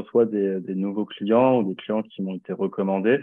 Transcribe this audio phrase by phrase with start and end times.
[0.00, 3.20] reçois des, des, nouveaux clients ou des clients qui m'ont été recommandés,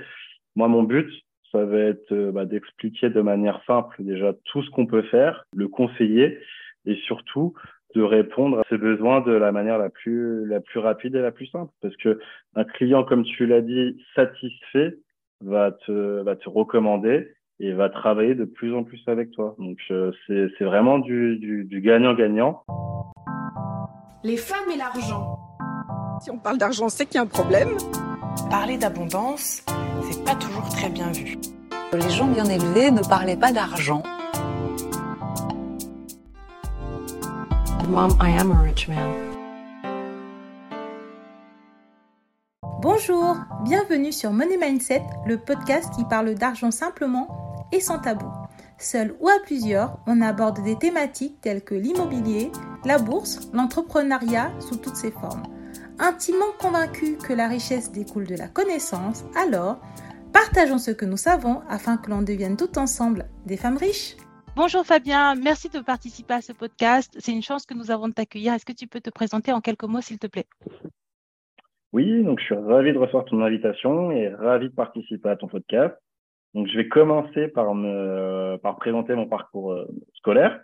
[0.56, 1.10] moi, mon but,
[1.52, 5.46] ça va être euh, bah, d'expliquer de manière simple déjà tout ce qu'on peut faire,
[5.56, 6.40] le conseiller
[6.86, 7.54] et surtout
[7.96, 11.72] de répondre à ses besoins de la manière la plus rapide et la plus simple.
[11.82, 12.20] Parce que
[12.56, 14.98] un client comme tu l'as dit satisfait
[15.42, 19.56] va te recommander et va travailler de plus en plus avec toi.
[19.58, 22.64] Donc euh, c'est vraiment du du gagnant gagnant
[24.24, 25.47] les femmes et l'argent
[26.22, 27.78] si on parle d'argent c'est qu'il y a un problème
[28.50, 29.64] parler d'abondance
[30.10, 31.38] c'est pas toujours très bien vu
[31.94, 34.04] les gens bien élevés ne parlaient pas d'argent
[37.90, 39.14] Mom, I am a rich man.
[42.82, 48.28] Bonjour, bienvenue sur Money Mindset, le podcast qui parle d'argent simplement et sans tabou.
[48.78, 52.52] Seul ou à plusieurs, on aborde des thématiques telles que l'immobilier,
[52.84, 55.44] la bourse, l'entrepreneuriat sous toutes ses formes.
[56.00, 59.82] Intimement convaincu que la richesse découle de la connaissance, alors
[60.32, 64.16] partageons ce que nous savons afin que l'on devienne tout ensemble des femmes riches.
[64.56, 67.18] Bonjour Fabien, merci de participer à ce podcast.
[67.18, 68.54] C'est une chance que nous avons de t'accueillir.
[68.54, 70.46] Est-ce que tu peux te présenter en quelques mots, s'il te plaît?
[71.94, 75.48] Oui, donc je suis ravi de recevoir ton invitation et ravi de participer à ton
[75.48, 75.96] podcast.
[76.54, 80.62] Donc je vais commencer par me par présenter mon parcours euh, scolaire.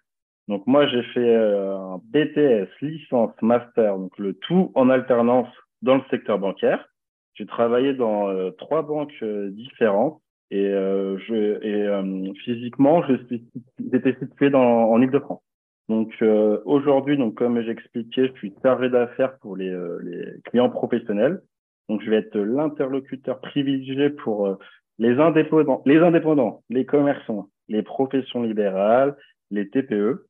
[0.47, 5.47] Donc moi j'ai fait euh, un BTS, licence, master, donc le tout en alternance
[5.81, 6.87] dans le secteur bancaire.
[7.35, 10.21] J'ai travaillé dans euh, trois banques différentes
[10.53, 13.43] et, euh, je, et euh, physiquement, je suis,
[13.91, 15.41] j'étais situé dans, en Ile-de-France.
[15.89, 21.41] Donc euh, aujourd'hui, donc comme j'expliquais, je suis chargé d'affaires pour les, les clients professionnels.
[21.89, 24.57] Donc je vais être l'interlocuteur privilégié pour
[24.99, 29.17] les indépendants, les indépendants, les commerçants, les professions libérales,
[29.49, 30.27] les TPE.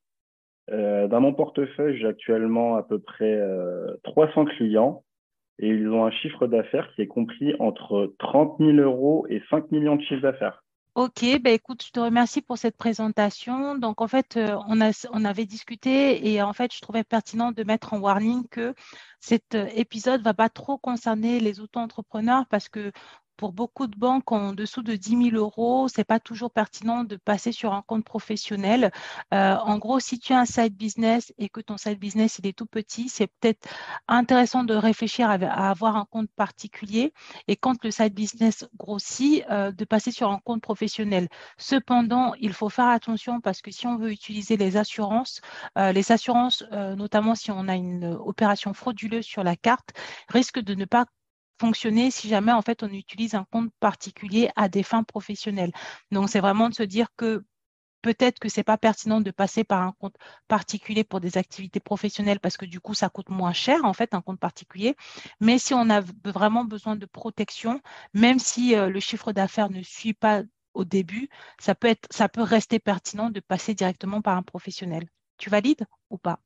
[0.72, 5.04] Euh, dans mon portefeuille, j'ai actuellement à peu près euh, 300 clients
[5.60, 9.72] et ils ont un chiffre d'affaires qui est compris entre 30 000 euros et 5
[9.72, 10.64] millions de chiffres d'affaires.
[10.96, 13.76] Ok, ben écoute, je te remercie pour cette présentation.
[13.76, 14.78] Donc en fait, euh, on,
[15.12, 18.76] on avait discuté et en fait, je trouvais pertinent de mettre en warning que
[19.20, 22.92] cet euh, épisode va pas trop concerner les auto-entrepreneurs parce que
[23.38, 27.16] pour beaucoup de banques en dessous de 10 000 euros, c'est pas toujours pertinent de
[27.16, 28.92] passer sur un compte professionnel.
[29.34, 32.48] Euh, en gros, si tu as un side business et que ton side business il
[32.48, 33.68] est tout petit, c'est peut-être
[34.08, 35.34] intéressant de réfléchir à,
[35.70, 37.14] avoir un compte particulier
[37.48, 41.28] et quand le side business grossit, euh, de passer sur un compte professionnel.
[41.58, 45.42] Cependant, il faut faire attention parce que si on veut utiliser les assurances,
[45.78, 49.92] euh, les assurances, notamment si on a une opération frauduleuse sur la carte,
[50.30, 51.06] risquent de ne pas
[51.64, 55.72] fonctionner si jamais en fait on utilise un compte particulier à des fins professionnelles.
[56.12, 57.46] Donc c'est vraiment de se dire que
[58.02, 60.18] peut-être que c'est pas pertinent de passer par un compte
[60.50, 64.14] particulier pour des activités professionnelles parce que du coup ça coûte moins cher en fait
[64.14, 64.96] un compte particulier.
[65.40, 67.80] Mais si on a vraiment besoin de protection,
[68.14, 70.42] même si euh, le chiffre d'affaires ne suit pas
[70.74, 71.30] au début,
[71.62, 75.06] ça peut être, ça peut rester pertinent de passer directement par un professionnel.
[75.38, 76.40] Tu valides ou pas?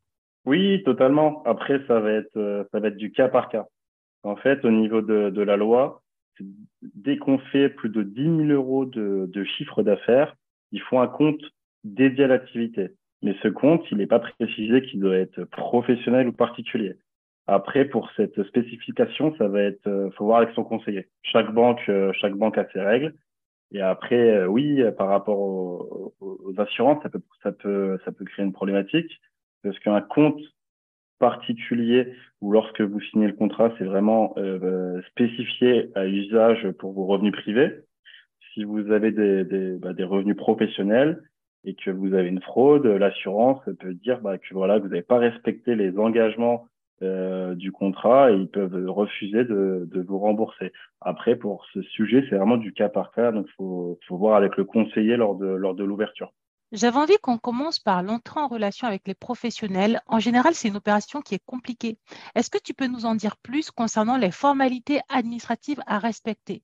[0.46, 1.42] Oui, totalement.
[1.46, 3.66] Après, ça va être, euh, ça va être du cas par cas.
[4.24, 6.02] En fait, au niveau de, de la loi,
[6.82, 10.36] dès qu'on fait plus de 10 000 euros de, de chiffre d'affaires,
[10.72, 11.42] il faut un compte
[11.84, 12.92] dédié à l'activité.
[13.22, 16.96] Mais ce compte, il n'est pas précisé qu'il doit être professionnel ou particulier.
[17.48, 21.08] Après, pour cette spécification, ça va être, euh, faut voir avec son conseiller.
[21.24, 23.16] Chaque banque, euh, chaque banque a ses règles.
[23.72, 27.52] Et après, euh, oui, par rapport aux, aux, assurances, ça peut, ça
[28.06, 29.20] ça peut créer une problématique
[29.64, 30.40] parce qu'un compte
[31.20, 37.06] particulier ou lorsque vous signez le contrat, c'est vraiment euh, spécifié à usage pour vos
[37.06, 37.72] revenus privés.
[38.54, 41.22] Si vous avez des, bah, revenus professionnels
[41.66, 45.18] et que vous avez une fraude, l'assurance peut dire bah, que voilà vous n'avez pas
[45.18, 46.68] respecté les engagements
[47.04, 50.72] euh, du contrat et ils peuvent refuser de, de, vous rembourser.
[51.02, 54.58] Après, pour ce sujet, c'est vraiment du cas par cas, donc faut, faut voir avec
[54.58, 56.34] le conseiller lors de lors de l'ouverture.
[56.74, 60.02] J'avais envie qu'on commence par l'entrée en relation avec les professionnels.
[60.06, 61.98] En général, c'est une opération qui est compliquée.
[62.36, 66.62] Est-ce que tu peux nous en dire plus concernant les formalités administratives à respecter?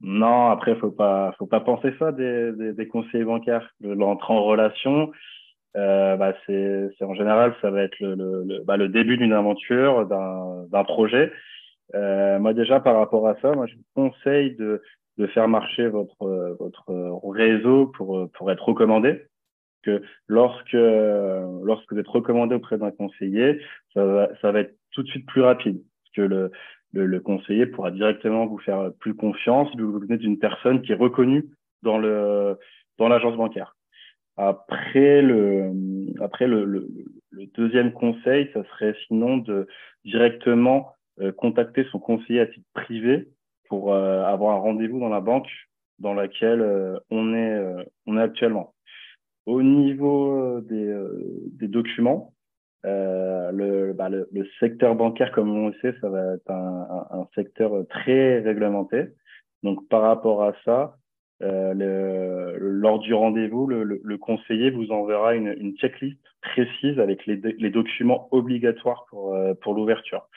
[0.00, 3.70] Non, après, il faut pas, faut pas penser ça des, conseillers bancaires.
[3.80, 5.12] L'entrée en relation,
[5.76, 11.32] euh, bah, c'est, en général, ça va être le, bah, début d'une aventure, d'un, projet.
[11.94, 14.82] Euh, moi, déjà, par rapport à ça, moi, je vous conseille de,
[15.28, 16.16] faire marcher votre,
[17.30, 19.22] réseau pour être recommandé
[19.86, 23.60] que lorsque, lorsque vous êtes recommandé auprès d'un conseiller,
[23.94, 25.80] ça va, ça va être tout de suite plus rapide.
[26.02, 26.50] Parce que le,
[26.92, 30.96] le, le conseiller pourra directement vous faire plus confiance, vous venez d'une personne qui est
[30.96, 31.44] reconnue
[31.82, 32.58] dans le
[32.98, 33.76] dans l'agence bancaire.
[34.36, 35.72] Après le
[36.20, 36.88] après le, le,
[37.30, 39.66] le, deuxième conseil, ça serait sinon de
[40.04, 40.92] directement
[41.36, 43.28] contacter son conseiller à titre privé
[43.68, 45.48] pour avoir un rendez-vous dans la banque
[45.98, 46.62] dans laquelle
[47.10, 48.75] on est on est actuellement.
[49.46, 50.94] Au niveau des,
[51.52, 52.34] des documents,
[52.84, 57.06] euh, le, bah, le, le, secteur bancaire, comme on le sait, ça va être un,
[57.10, 59.06] un, un secteur très réglementé.
[59.62, 60.96] Donc, par rapport à ça,
[61.42, 67.26] euh, le, lors du rendez-vous, le, le, conseiller vous enverra une, une checklist précise avec
[67.26, 70.28] les, les documents obligatoires pour, euh, pour l'ouverture.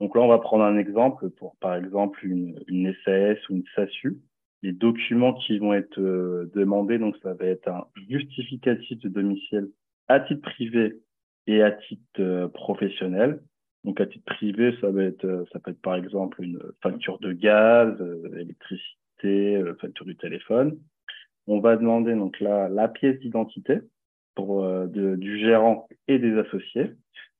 [0.00, 3.64] Donc là, on va prendre un exemple pour, par exemple, une, une SAS ou une
[3.74, 4.18] SASU.
[4.62, 9.70] Les documents qui vont être euh, demandés, donc ça va être un justificatif de domicile
[10.08, 11.00] à titre privé
[11.46, 13.40] et à titre euh, professionnel.
[13.84, 17.18] Donc à titre privé, ça va être, euh, ça peut être par exemple une facture
[17.18, 20.78] de gaz, euh, électricité, facture du téléphone.
[21.46, 23.78] On va demander donc la, la pièce d'identité
[24.34, 26.92] pour de, du gérant et des associés.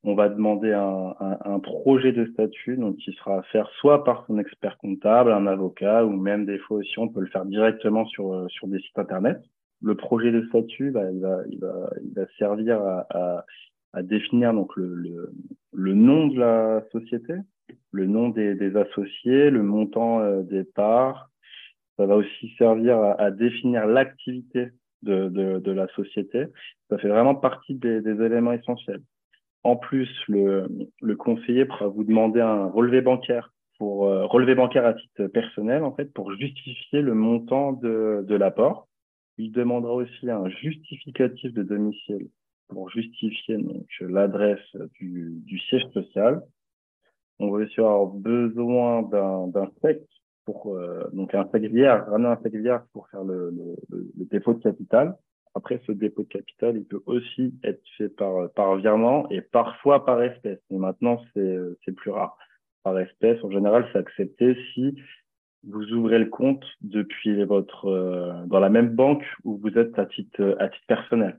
[0.03, 4.03] On va demander un, un, un, projet de statut donc qui sera à faire soit
[4.03, 7.45] par son expert comptable, un avocat ou même des fois aussi on peut le faire
[7.45, 9.39] directement sur sur des sites internet.
[9.83, 13.45] Le projet de statut, bah, il, va, il, va, il va servir à, à
[13.93, 15.33] à définir donc le, le,
[15.73, 17.35] le, nom de la société,
[17.93, 21.31] le nom des, des associés, le montant euh, des parts.
[21.97, 24.69] Ça va aussi servir à, à définir l'activité
[25.03, 26.47] de, de, de, la société.
[26.89, 29.03] Ça fait vraiment partie des, des éléments essentiels.
[29.63, 30.69] En plus, le,
[31.03, 35.85] le, conseiller pourra vous demander un relevé bancaire pour euh, relevé bancaire à titre personnel
[35.85, 38.89] en fait pour justifier le montant de, de l'apport.
[39.37, 42.29] Il demandera aussi un justificatif de domicile
[42.69, 46.43] pour justifier donc l'adresse du, du, siège social.
[47.39, 50.03] On va aussi avoir besoin d'un SEC
[50.45, 54.25] pour euh, donc un SEC vierge, ramener un SEC vierge pour faire le, le, le,
[54.27, 55.17] dépôt de capital.
[55.55, 60.05] Après, ce dépôt de capital, il peut aussi être fait par, par virement et parfois
[60.05, 60.61] par espèce.
[60.71, 62.37] Mais maintenant, c'est plus rare.
[62.83, 64.95] Par espèce, en général, c'est accepté si
[65.67, 70.07] vous ouvrez le compte depuis votre euh, dans la même banque où vous êtes à
[70.07, 71.39] titre à titre personnel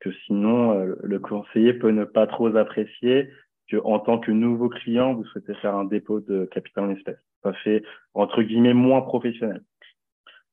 [0.00, 3.30] que sinon euh, le conseiller peut ne pas trop apprécier
[3.68, 7.22] que en tant que nouveau client, vous souhaitez faire un dépôt de capital en espèces.
[7.42, 7.82] Ça fait
[8.12, 9.62] entre guillemets moins professionnel.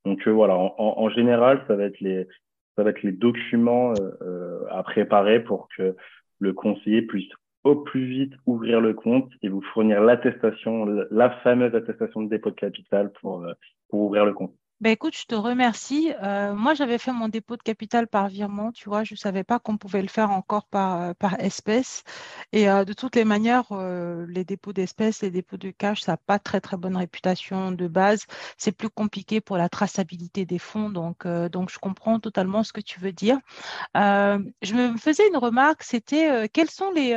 [0.06, 2.28] Donc euh, voilà, en, en, général, ça va être les
[2.76, 5.96] ça va être les documents euh, à préparer pour que
[6.40, 7.30] le conseiller puisse
[7.64, 12.50] au plus vite ouvrir le compte et vous fournir l'attestation, la fameuse attestation de dépôt
[12.50, 13.46] de capital pour,
[13.90, 14.56] pour ouvrir le compte.
[14.82, 16.12] Ben écoute, je te remercie.
[16.24, 19.44] Euh, moi, j'avais fait mon dépôt de capital par virement, tu vois, je ne savais
[19.44, 22.04] pas qu'on pouvait le faire encore par, euh, par espèce.
[22.52, 23.72] Et euh, de toutes les manières,
[24.28, 27.88] les dépôts d'espèces, les dépôts de cash, ça n'a pas très très bonne réputation de
[27.88, 28.26] base.
[28.58, 32.82] C'est plus compliqué pour la traçabilité des fonds, donc, donc je comprends totalement ce que
[32.82, 33.38] tu veux dire.
[33.96, 37.12] Je me faisais une remarque, c'était quelles, sont les,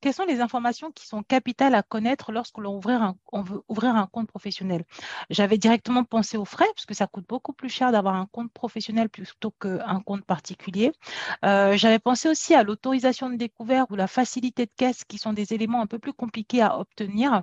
[0.00, 2.80] quelles sont les informations qui sont capitales à connaître lorsque l'on
[3.32, 4.84] on veut ouvrir un compte professionnel?
[5.30, 9.08] J'avais directement pensé aux frais, que ça coûte beaucoup plus cher d'avoir un compte professionnel
[9.08, 10.92] plutôt qu'un compte particulier.
[11.44, 15.32] Euh, J'avais pensé aussi à l'autorisation de découvert ou la facilité de caisse, qui sont
[15.32, 17.42] des éléments un peu plus compliqués à obtenir.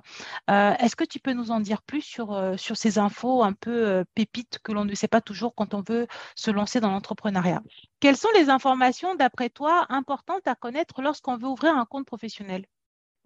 [0.50, 3.52] Euh, Est-ce que tu peux nous en dire plus sur, euh, sur ces infos un
[3.52, 7.62] peu pépites que l'on ne sait pas toujours quand on veut se lancer dans l'entrepreneuriat?
[8.00, 12.64] Quelles sont les informations, d'après toi, importantes à connaître lorsqu'on veut ouvrir un compte professionnel?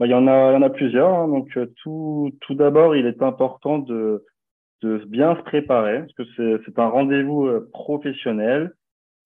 [0.01, 1.15] Il y en a, il y en a plusieurs.
[1.15, 1.29] Hein.
[1.29, 4.25] Donc, tout, tout d'abord, il est important de,
[4.83, 8.73] de bien se préparer, parce que c'est un rendez-vous euh, professionnel.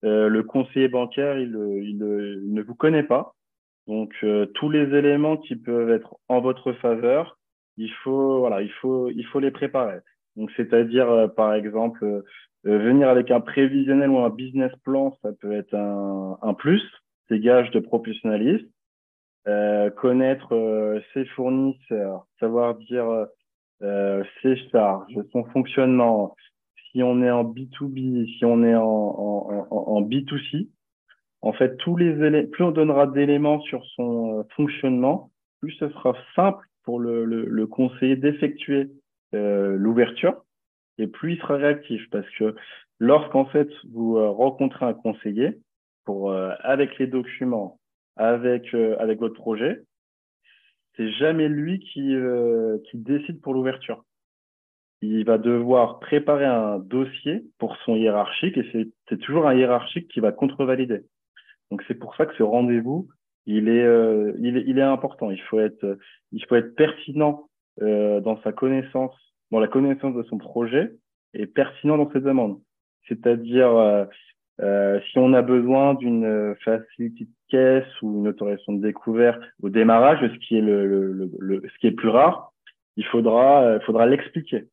[0.03, 1.49] Euh, le conseiller bancaire, il,
[1.83, 1.89] il,
[2.43, 3.35] il, ne vous connaît pas.
[3.87, 7.37] Donc, euh, tous les éléments qui peuvent être en votre faveur,
[7.77, 9.99] il faut, voilà, il faut, il faut les préparer.
[10.35, 12.23] Donc, c'est-à-dire, euh, par exemple, euh,
[12.63, 16.83] venir avec un prévisionnel ou un business plan, ça peut être un, un plus,
[17.27, 18.67] c'est gage de professionnalisme.
[19.97, 23.27] connaître ses fournisseurs, savoir dire
[23.83, 26.35] euh, ses charges, son fonctionnement,
[26.91, 30.69] si on est en B2B, si on est en, en, en, B2C,
[31.41, 36.15] en fait, tous les plus on donnera d'éléments sur son euh, fonctionnement, plus ce sera
[36.35, 38.89] simple pour le, le, le conseiller d'effectuer
[39.33, 40.43] euh, l'ouverture
[40.97, 42.55] et plus il sera réactif parce que
[42.99, 45.59] lorsqu'en fait vous euh, rencontrez un conseiller
[46.03, 47.79] pour avec les documents,
[48.17, 49.83] avec avec votre projet,
[50.95, 54.03] c'est jamais lui qui, euh, qui décide pour l'ouverture.
[55.01, 60.19] Il va devoir préparer un dossier pour son hiérarchique et c'est toujours un hiérarchique qui
[60.19, 61.01] va contrevalider.
[61.71, 63.07] Donc c'est pour ça que ce rendez-vous,
[63.47, 65.31] il est, euh, il est, il est important.
[65.31, 65.97] Il faut être,
[66.31, 67.49] il faut être pertinent
[67.81, 69.15] euh, dans sa connaissance,
[69.49, 70.91] dans la connaissance de son projet
[71.33, 72.61] et pertinent dans ses demandes.
[73.07, 74.07] C'est-à-dire,
[74.61, 79.41] euh, Euh, si on a besoin d'une facilité de caisse ou une autorisation de découverte
[79.61, 82.51] au démarrage, ce qui est le, le, le, ce qui est plus rare,
[82.97, 84.67] il faudra, il faudra l'expliquer.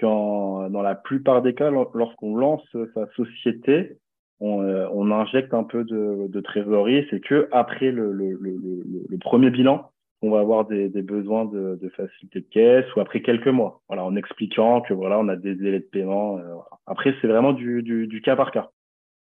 [0.00, 2.64] Quand, dans la plupart des cas, lorsqu'on lance
[2.94, 3.98] sa société,
[4.40, 4.62] on,
[4.92, 7.06] on, injecte un peu de, de trésorerie.
[7.10, 9.90] C'est que après le, le, le, premier bilan,
[10.22, 13.82] on va avoir des, des besoins de, de, facilité de caisse ou après quelques mois.
[13.88, 16.38] Voilà, en expliquant que voilà, on a des délais de paiement.
[16.38, 16.54] Euh,
[16.86, 18.70] après, c'est vraiment du, du, du, cas par cas.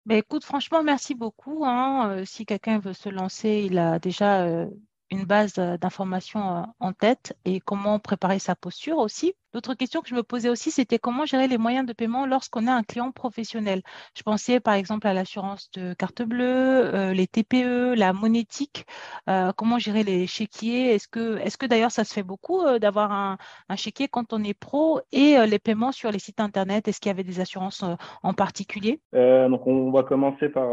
[0.06, 1.64] Mais écoute, franchement, merci beaucoup.
[1.64, 2.10] Hein.
[2.20, 4.66] Euh, si quelqu'un veut se lancer, il a déjà euh,
[5.10, 9.34] une base d'informations en tête et comment préparer sa posture aussi.
[9.56, 12.66] L'autre question que je me posais aussi, c'était comment gérer les moyens de paiement lorsqu'on
[12.66, 13.80] a un client professionnel.
[14.14, 16.44] Je pensais par exemple à l'assurance de carte bleue,
[16.94, 18.84] euh, les TPE, la monétique,
[19.30, 20.94] euh, comment gérer les chéquiers?
[20.94, 23.38] Est-ce que, est-ce que d'ailleurs ça se fait beaucoup euh, d'avoir un,
[23.70, 26.86] un, chéquier quand on est pro et les paiements sur les sites internet?
[26.88, 27.82] Est-ce qu'il y avait des assurances
[28.22, 29.00] en particulier?
[29.14, 30.68] Donc on va commencer par,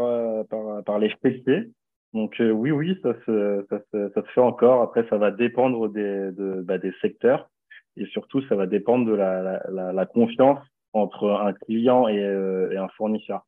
[0.46, 1.70] par, par les chéquiers.
[2.14, 4.82] Donc euh, oui, oui, ça se, ça, se, ça se fait encore.
[4.82, 7.50] Après, ça va dépendre des, de, bah, des secteurs
[7.96, 10.60] et surtout, ça va dépendre de la, la, la confiance
[10.92, 13.42] entre un client et, euh, et, un fournisseur.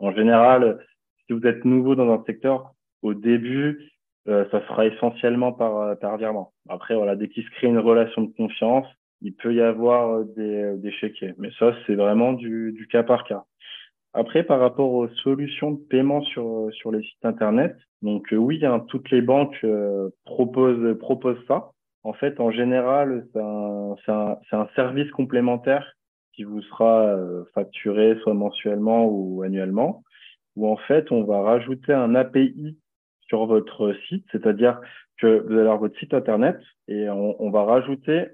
[0.00, 0.84] En général,
[1.26, 2.72] si vous êtes nouveau dans un secteur,
[3.02, 3.88] au début,
[4.26, 6.52] euh, ça sera essentiellement par, par virement.
[6.68, 8.86] Après, voilà, dès qu'il se crée une relation de confiance,
[9.20, 10.92] il peut y avoir des, des.
[11.38, 13.44] Mais ça, c'est vraiment du, du cas par cas.
[14.18, 18.66] Après, par rapport aux solutions de paiement sur, sur les sites Internet, donc euh, oui,
[18.66, 21.70] hein, toutes les banques euh, proposent, proposent ça.
[22.02, 25.92] En fait, en général, c'est un, un, un, service complémentaire
[26.32, 30.02] qui vous sera euh, facturé soit mensuellement ou annuellement,
[30.56, 32.76] où en fait, on va rajouter un API
[33.28, 34.80] sur votre site, c'est-à-dire
[35.18, 36.58] que vous allez avoir votre site Internet
[36.88, 38.26] et on va rajouter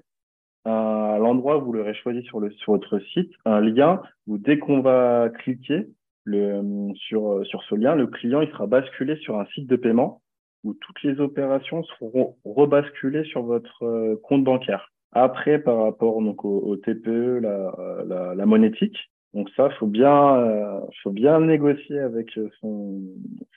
[0.65, 4.57] à l'endroit où vous l'aurez choisi sur, le, sur votre site, un lien où dès
[4.57, 5.87] qu'on va cliquer
[6.23, 6.61] le,
[6.95, 10.21] sur, sur ce lien, le client il sera basculé sur un site de paiement
[10.63, 14.91] où toutes les opérations seront rebasculées sur votre euh, compte bancaire.
[15.11, 17.73] Après, par rapport donc au, TPE, la,
[18.05, 18.97] la, la, monétique,
[19.33, 23.01] donc ça, faut bien, euh, faut bien négocier avec son,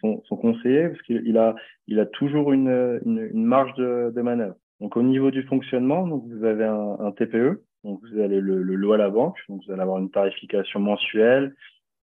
[0.01, 1.57] son, conseiller parce qu'il a,
[1.89, 4.55] il a toujours une, une, marge de manœuvre.
[4.81, 8.63] Donc au niveau du fonctionnement, donc vous avez un, un TPE, donc vous allez le,
[8.63, 11.55] le louer à la banque, donc vous allez avoir une tarification mensuelle.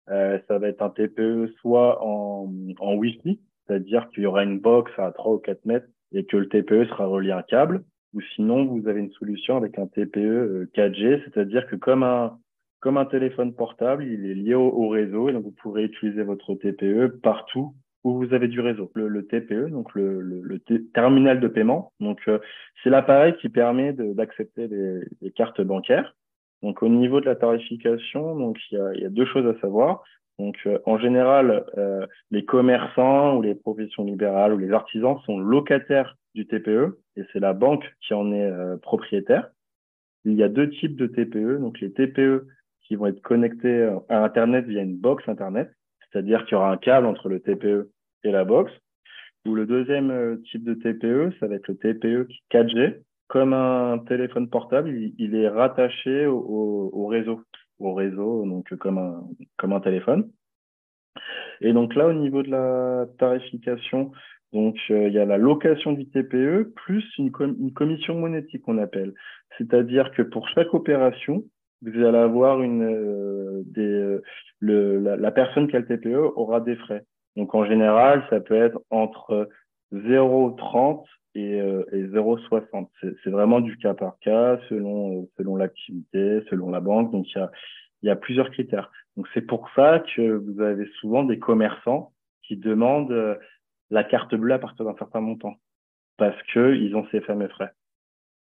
[0.09, 4.59] Euh, ça va être un TPE soit en, en Wi-Fi, c'est-à-dire qu'il y aura une
[4.59, 7.85] box à 3 ou 4 mètres et que le TPE sera relié à un câble,
[8.15, 12.39] ou sinon vous avez une solution avec un TPE 4G, euh, c'est-à-dire que comme un
[12.81, 16.25] comme un téléphone portable, il est lié au, au réseau et donc vous pourrez utiliser
[16.25, 17.75] votre TPE partout
[18.05, 18.91] où vous avez du réseau.
[18.95, 20.59] Le, TPE, donc le, le,
[20.93, 22.39] terminal de paiement, donc euh,
[22.83, 26.17] c'est l'appareil qui permet d'accepter les, les, cartes bancaires.
[26.63, 29.59] Donc au niveau de la tarification, donc il y a, y a deux choses à
[29.61, 30.03] savoir.
[30.39, 35.39] Donc euh, en général, euh, les commerçants ou les professions libérales ou les artisans sont
[35.39, 39.51] locataires du TPE et c'est la banque qui en est propriétaire.
[40.25, 42.47] Il y a deux types de TPE, donc les TPE
[42.81, 45.71] qui vont être connectés à Internet via une box Internet
[46.13, 47.91] c'est-à-dire qu'il y aura un câble entre le TPE
[48.25, 48.71] et la box.
[49.47, 53.01] Ou le deuxième euh, type de TPE, ça va être le TPE 4G.
[53.29, 57.43] Comme un téléphone portable, il, est rattaché au, au, réseau,
[57.79, 59.25] au réseau, donc comme un,
[59.57, 60.31] comme un téléphone.
[61.63, 64.13] Et donc là, au niveau de la tarification,
[64.53, 68.79] donc euh, il y a la location du TPE plus une, une commission monétique qu'on
[68.79, 69.15] appelle.
[69.57, 71.43] C'est-à-dire que pour chaque opération,
[71.83, 74.23] vous allez avoir une euh, des euh,
[74.61, 77.05] le la, la, personne qui a le TPE aura des frais.
[77.37, 79.49] Donc en général, ça peut être entre
[79.93, 82.89] 0,30 et, euh, et 0,60.
[83.01, 87.11] C'est vraiment du cas par cas selon selon l'activité, selon la banque.
[87.11, 87.51] Donc il y a
[88.03, 88.91] y a plusieurs critères.
[89.17, 92.13] Donc c'est pour ça que vous avez souvent des commerçants
[92.43, 93.39] qui demandent
[93.91, 95.55] la carte bleue à partir d'un certain montant
[96.17, 97.73] parce que ils ont ces fameux frais.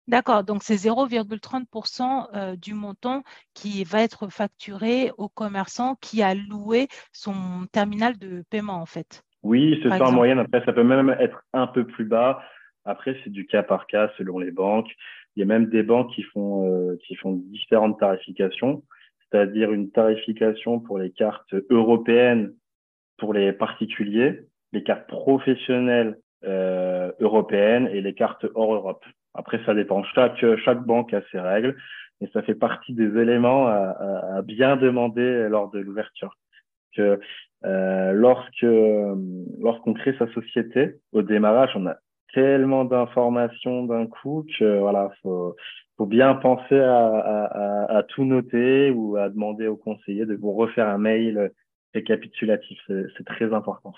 [0.07, 6.35] D'accord, donc c'est 0,30% euh, du montant qui va être facturé au commerçant qui a
[6.35, 9.23] loué son terminal de paiement en fait.
[9.41, 10.39] Oui, c'est ça en moyenne.
[10.39, 12.41] Après, ça peut même être un peu plus bas.
[12.83, 14.89] Après, c'est du cas par cas selon les banques.
[15.35, 18.83] Il y a même des banques qui font euh, qui font différentes tarifications,
[19.19, 22.53] c'est-à-dire une tarification pour les cartes européennes
[23.17, 29.03] pour les particuliers, les cartes professionnelles euh, européennes et les cartes hors Europe.
[29.33, 30.03] Après, ça dépend.
[30.03, 31.75] Chaque, chaque banque a ses règles
[32.21, 36.37] et ça fait partie des éléments à, à, bien demander lors de l'ouverture.
[36.95, 37.19] Que
[37.65, 38.65] euh, lorsque
[39.59, 41.97] lorsqu'on crée sa société, au démarrage, on a
[42.33, 45.55] tellement d'informations d'un coup que voilà, faut,
[45.97, 50.53] faut bien penser à, à, à, tout noter ou à demander au conseiller de vous
[50.53, 51.51] refaire un mail
[51.93, 52.79] récapitulatif.
[52.87, 53.93] C'est très important.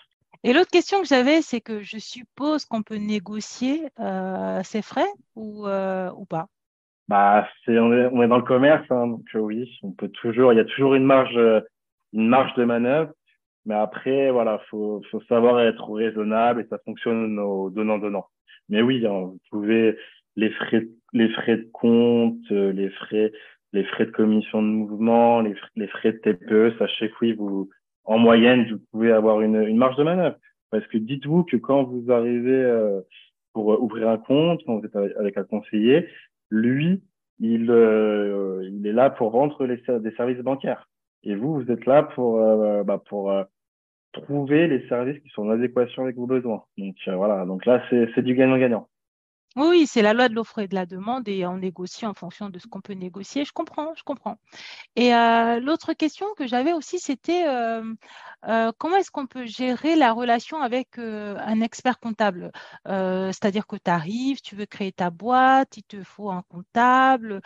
[0.48, 5.10] Et l'autre question que j'avais, c'est que je suppose qu'on peut négocier euh, ces frais
[5.36, 6.48] ou, euh, ou pas?
[7.10, 10.08] Bah, c'est, on, est, on est dans le commerce, hein, donc euh, oui, on peut
[10.08, 11.38] toujours, il y a toujours une marge,
[12.13, 13.12] une marge de manœuvre,
[13.66, 18.27] mais après, voilà, faut, faut savoir être raisonnable et ça fonctionne au donnant-donnant.
[18.70, 19.98] Mais oui, hein, vous pouvez
[20.38, 23.34] les frais, les frais de compte, les frais,
[23.74, 27.70] les frais de commission de mouvement, les, les frais de TPE, sachez que oui, vous,
[28.07, 30.37] en moyenne, vous pouvez avoir une, une marge de manœuvre.
[30.71, 33.01] Parce que dites-vous que quand vous arrivez euh,
[33.53, 36.07] pour ouvrir un compte, quand vous êtes avec un conseiller,
[36.49, 37.03] lui,
[37.39, 40.89] il, euh, il est là pour vendre les, des services bancaires.
[41.23, 43.33] Et vous, vous êtes là pour, euh, bah, pour
[44.13, 46.63] trouver les services qui sont en adéquation avec vos besoins.
[46.77, 48.87] Donc voilà, donc là, c'est du gagnant-gagnant.
[49.57, 52.51] Oui, c'est la loi de l'offre et de la demande et on négocie en fonction
[52.51, 53.43] de ce qu'on peut négocier.
[53.43, 54.37] Je comprends, je comprends.
[54.95, 57.81] Et euh, l'autre question que j'avais aussi, c'était euh,
[58.47, 62.51] euh, comment est-ce qu'on peut gérer la relation avec un expert comptable?
[62.85, 67.41] C'est-à-dire que tu arrives, tu veux créer ta boîte, il te faut un comptable.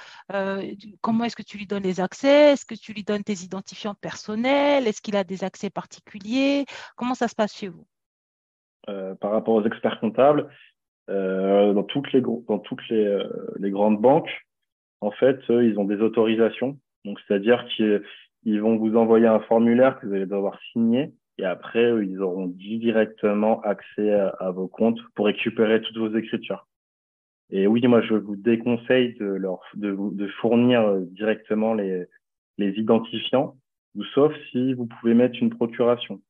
[1.00, 2.52] comment est-ce que tu lui donnes les accès?
[2.52, 4.86] Est-ce que tu lui donnes tes identifiants personnels?
[4.86, 6.66] Est-ce qu'il a des accès particuliers?
[6.98, 7.88] Comment ça se passe chez vous?
[8.86, 10.50] Par rapport aux experts comptables,
[11.08, 13.24] dans toutes les dans toutes les, euh,
[13.58, 14.32] les grandes banques,
[15.02, 16.78] en fait, ils ont des autorisations.
[17.06, 21.92] Donc, c'est-à-dire qu'ils vont vous envoyer un formulaire que vous allez devoir signer et après,
[22.06, 26.68] ils auront directement accès à, vos comptes pour récupérer toutes vos écritures.
[27.50, 32.06] Et oui, moi, je vous déconseille de leur de, de fournir euh, directement les,
[32.60, 33.56] les identifiants,
[34.14, 36.22] sauf si vous pouvez mettre une procuration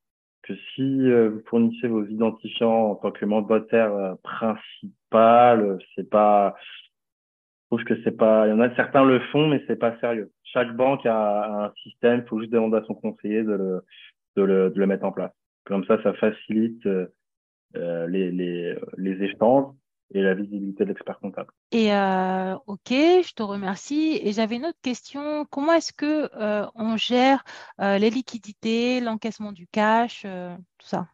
[0.44, 6.56] que si euh, vous fournissez vos identifiants en tant que mandataire euh, principal, c'est pas,
[6.60, 9.98] je trouve que c'est pas, il y en a certains le font, mais c'est pas
[10.00, 10.32] sérieux.
[10.44, 13.86] Chaque banque a, un système, il faut juste demander à son conseiller de le,
[14.36, 15.32] de le, de le mettre en place.
[15.66, 19.74] Comme ça, ça facilite euh, les, les, les échanges
[20.14, 21.52] et la visibilité de l'expert comptable.
[21.72, 24.20] Et euh, ok, je te remercie.
[24.24, 25.46] Et j'avais une autre question.
[25.50, 27.44] Comment est-ce que euh, on gère
[27.80, 31.08] euh, les liquidités, l'encaissement du cash, tout ça?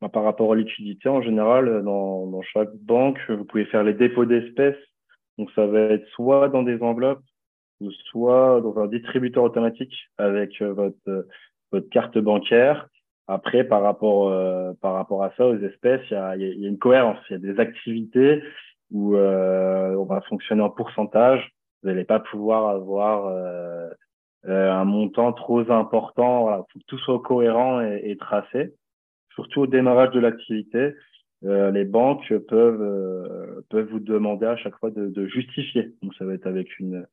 [0.00, 3.94] Bah, Par rapport aux liquidités, en général, dans, dans chaque banque, vous pouvez faire les
[3.94, 4.82] dépôts d'espèces.
[5.38, 7.24] Donc ça va être soit dans des enveloppes,
[7.80, 11.26] ou soit dans un distributeur automatique avec votre
[11.72, 12.88] votre carte bancaire.
[13.28, 16.68] Après, par rapport, euh, par rapport à ça, aux espèces, il y a, y a,
[16.68, 17.18] une cohérence.
[17.30, 18.42] Il y a des activités
[18.90, 21.52] où euh, on va fonctionner en pourcentage.
[21.82, 23.88] Vous n'allez pas pouvoir avoir euh,
[24.46, 26.42] euh, un montant trop important.
[26.42, 28.74] Voilà, faut que tout soit cohérent et, et tracé.
[29.34, 30.94] Surtout au démarrage de l'activité,
[31.44, 35.94] euh, les banques peuvent peuvent vous demander à chaque fois de, de, justifier.
[36.02, 37.06] Donc ça va être avec une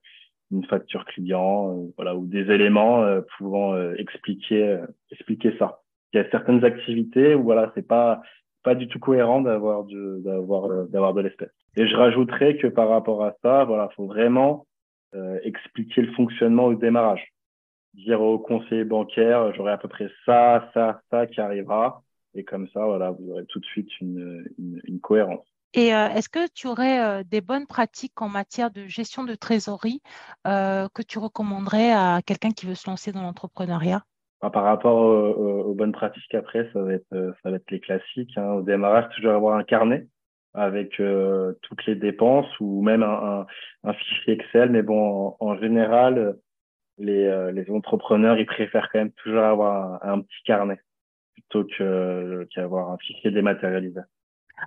[0.51, 3.05] une facture client, voilà, ou des éléments
[3.37, 4.79] pouvant expliquer
[5.11, 5.81] expliquer ça
[6.13, 8.21] il y a certaines activités où voilà, c'est pas
[8.63, 11.51] pas du tout cohérent d'avoir d'avoir d'avoir de l'espèce.
[11.77, 14.67] Et je rajouterais que par rapport à ça, voilà, faut vraiment
[15.15, 17.25] euh, expliquer le fonctionnement au démarrage.
[17.93, 22.03] Dire au conseiller bancaire, j'aurai à peu près ça, ça, ça qui arrivera,
[22.35, 25.45] et comme ça, voilà, vous aurez tout de suite une, cohérence.
[25.73, 29.35] Et euh, est-ce que tu aurais euh, des bonnes pratiques en matière de gestion de
[29.35, 30.01] trésorerie
[30.47, 34.03] euh, que tu recommanderais à quelqu'un qui veut se lancer dans l'entrepreneuriat?
[34.47, 38.37] Par rapport aux, bonnes pratiques après, ça va être euh, ça va être les classiques.
[38.37, 38.53] Hein.
[38.53, 40.07] Au démarrage, toujours avoir un carnet
[40.53, 43.45] avec euh, toutes les dépenses ou même un,
[43.93, 44.69] fichier Excel.
[44.71, 46.37] Mais bon, en, général,
[46.97, 50.79] les, euh, les entrepreneurs, ils préfèrent quand même toujours avoir un, petit carnet
[51.33, 51.65] plutôt
[52.49, 54.01] qu'avoir un fichier dématérialisé.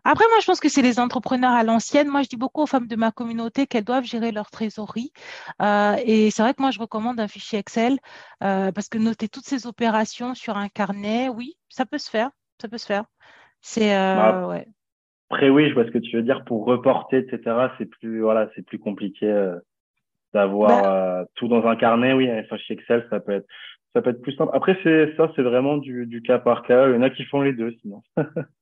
[0.05, 2.09] Après, moi, je pense que c'est les entrepreneurs à l'ancienne.
[2.09, 5.13] Moi, je dis beaucoup aux femmes de ma communauté qu'elles doivent gérer leur trésorerie.
[5.61, 7.99] Euh, et c'est vrai que moi, je recommande un fichier Excel
[8.43, 12.31] euh, parce que noter toutes ces opérations sur un carnet, oui, ça peut se faire.
[12.61, 13.05] Ça peut se faire.
[13.61, 14.67] C'est euh, bah, ouais.
[15.31, 16.45] Après, oui, je vois ce que tu veux dire.
[16.45, 19.27] Pour reporter, etc., c'est plus voilà, c'est plus compliqué
[20.35, 22.13] d'avoir bah tout dans un carnet.
[22.13, 23.47] Oui, un fichier Excel, ça peut être
[23.95, 24.53] ça peut être plus simple.
[24.55, 26.89] Après, c'est ça, c'est vraiment du, du cas par cas.
[26.89, 28.03] Il y en a qui font les deux, sinon.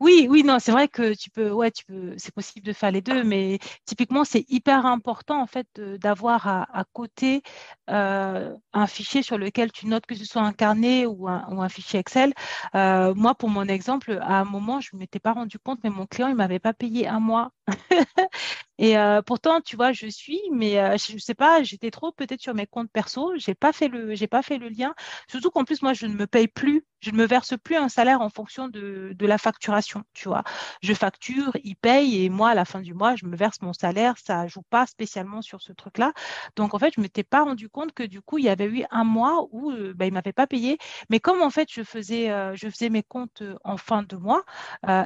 [0.00, 2.90] Oui, oui, non, c'est vrai que tu peux, ouais, tu peux, c'est possible de faire
[2.90, 7.42] les deux, mais typiquement, c'est hyper important en fait d'avoir à, côté
[7.90, 12.00] euh, un fichier sur lequel tu notes que ce soit un carnet ou un, fichier
[12.00, 12.32] Excel.
[12.74, 15.90] Euh, moi, pour mon exemple, à un moment, je ne m'étais pas rendu compte, mais
[15.90, 17.50] mon client, il m'avait pas payé un mois.
[18.78, 22.12] Et euh, pourtant, tu vois, je suis, mais euh, je ne sais pas, j'étais trop
[22.12, 24.94] peut-être sur mes comptes perso, j'ai pas fait le, j'ai pas fait le lien.
[25.28, 27.88] Surtout qu'en plus, moi, je ne me paye plus, je ne me verse plus un
[27.88, 30.44] salaire en fonction de, de la facturation, tu vois.
[30.82, 33.72] Je facture, il paye, et moi, à la fin du mois, je me verse mon
[33.72, 36.12] salaire, ça joue pas spécialement sur ce truc-là.
[36.56, 38.84] Donc, en fait, je m'étais pas rendu compte que du coup, il y avait eu
[38.90, 40.78] un mois où euh, bah, il m'avait pas payé.
[41.08, 44.44] Mais comme en fait, je faisais, je faisais mes comptes en fin de mois,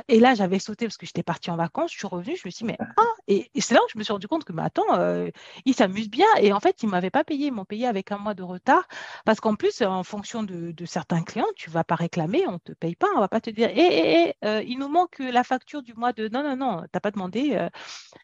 [0.08, 2.50] et là, j'avais sauté parce que j'étais partie en vacances, je suis revenue, je me
[2.50, 4.52] suis dit, mais ah, et et c'est là où je me suis rendu compte que,
[4.52, 5.28] mais attends, euh,
[5.64, 6.26] ils s'amusent bien.
[6.40, 7.48] Et en fait, ils ne m'avaient pas payé.
[7.48, 8.86] Ils m'ont payé avec un mois de retard.
[9.24, 12.58] Parce qu'en plus, en fonction de, certains clients, tu ne vas pas réclamer, on ne
[12.58, 13.08] te paye pas.
[13.12, 15.94] On ne va pas te dire, hé, hé, hé, il nous manque la facture du
[15.94, 16.28] mois de.
[16.28, 17.54] Non, non, non, tu n'as pas demandé.
[17.54, 17.68] Euh,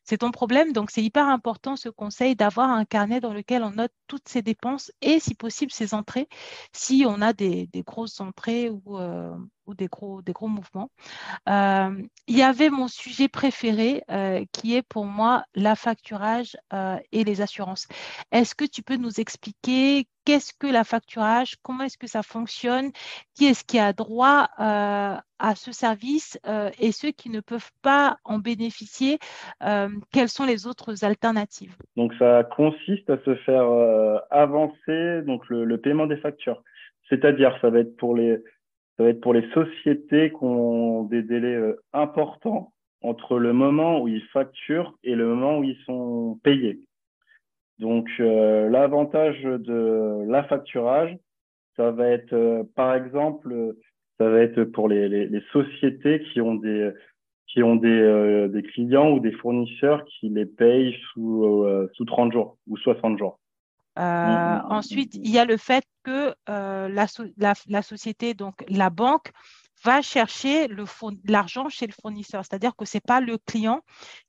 [0.05, 0.73] c'est ton problème.
[0.73, 4.43] Donc, c'est hyper important ce conseil d'avoir un carnet dans lequel on note toutes ses
[4.43, 6.29] dépenses et, si possible, ses entrées.
[6.73, 10.91] Si on a des, grosses entrées ou, euh, ou des gros, des gros mouvements.
[11.49, 11.91] Euh,
[12.27, 17.25] il y avait mon sujet préféré euh, qui est pour moi la facturage euh, et
[17.25, 17.89] les assurances.
[18.33, 22.91] Est-ce que tu peux nous expliquer qu'est-ce que la facturage, comment est-ce que ça fonctionne,
[23.35, 26.37] qui est-ce qui a droit à ce service
[26.81, 29.21] et ceux qui ne peuvent pas en bénéficier,
[30.11, 31.77] quelles sont les autres alternatives?
[31.97, 33.69] Donc ça consiste à se faire
[34.33, 36.61] avancer donc le, le paiement des factures.
[37.09, 38.43] C'est-à-dire, ça va être pour les,
[38.97, 44.01] ça va être pour les sociétés qui ont des délais euh, importants entre le moment
[44.01, 46.81] où ils facturent et le moment où ils sont payés.
[47.79, 51.17] Donc, euh, l'avantage de la facturage,
[51.77, 53.75] ça va être, euh, par exemple,
[54.19, 56.91] ça va être pour les, les, les sociétés qui ont des
[57.49, 62.59] qui ont des, des clients ou des fournisseurs qui les payent sous, sous 30 jours
[62.67, 63.39] ou 60 jours.
[63.99, 69.33] Euh, mmh, ensuite, il y a le fait que euh, la, société, donc la banque,
[69.85, 70.69] va chercher
[71.25, 72.45] l'argent chez le fournisseur.
[72.45, 73.83] C'est-à-dire que ce n'est pas le client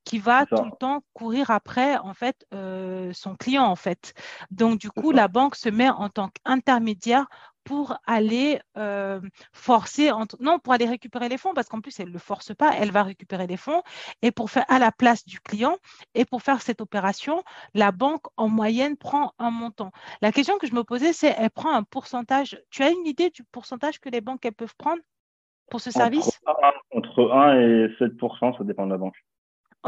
[0.04, 3.64] qui va tout le temps courir après en fait, euh, son client.
[3.64, 4.12] En fait.
[4.50, 7.26] Donc, du coup, la banque se met en tant qu'intermédiaire
[7.68, 9.20] pour aller euh,
[9.52, 12.72] forcer, non, pour aller récupérer les fonds, parce qu'en plus, elle ne le force pas,
[12.74, 13.82] elle va récupérer les fonds,
[14.22, 15.76] et pour faire à la place du client,
[16.14, 17.42] et pour faire cette opération,
[17.74, 19.92] la banque, en moyenne, prend un montant.
[20.22, 22.58] La question que je me posais, c'est, elle prend un pourcentage.
[22.70, 25.02] Tu as une idée du pourcentage que les banques, elles peuvent prendre
[25.68, 26.40] pour ce service?
[26.90, 29.22] Entre 1 et 7% ça dépend de la banque.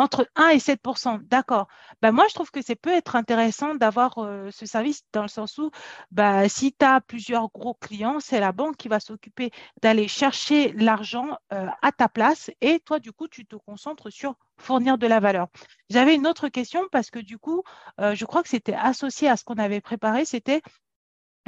[0.00, 1.68] Entre 1 et 7% d'accord.
[2.00, 5.28] Ben moi, je trouve que c'est peut être intéressant d'avoir euh, ce service dans le
[5.28, 5.70] sens où
[6.10, 9.50] bah, si tu as plusieurs gros clients, c'est la banque qui va s'occuper
[9.82, 14.36] d'aller chercher l'argent euh, à ta place et toi, du coup, tu te concentres sur
[14.56, 15.48] fournir de la valeur.
[15.90, 17.62] J'avais une autre question parce que du coup,
[18.00, 20.62] euh, je crois que c'était associé à ce qu'on avait préparé, c'était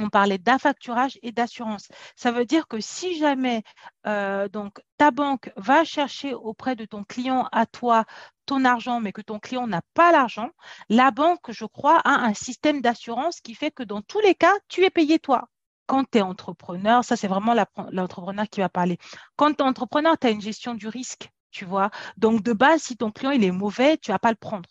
[0.03, 1.87] on parlait d'affacturage et d'assurance.
[2.15, 3.63] Ça veut dire que si jamais
[4.07, 8.05] euh, donc, ta banque va chercher auprès de ton client à toi
[8.45, 10.49] ton argent, mais que ton client n'a pas l'argent,
[10.89, 14.53] la banque, je crois, a un système d'assurance qui fait que dans tous les cas,
[14.67, 15.47] tu es payé toi.
[15.85, 17.55] Quand tu es entrepreneur, ça c'est vraiment
[17.91, 18.97] l'entrepreneur qui va parler.
[19.35, 21.89] Quand tu es entrepreneur, tu as une gestion du risque, tu vois.
[22.17, 24.69] Donc de base, si ton client il est mauvais, tu vas pas le prendre.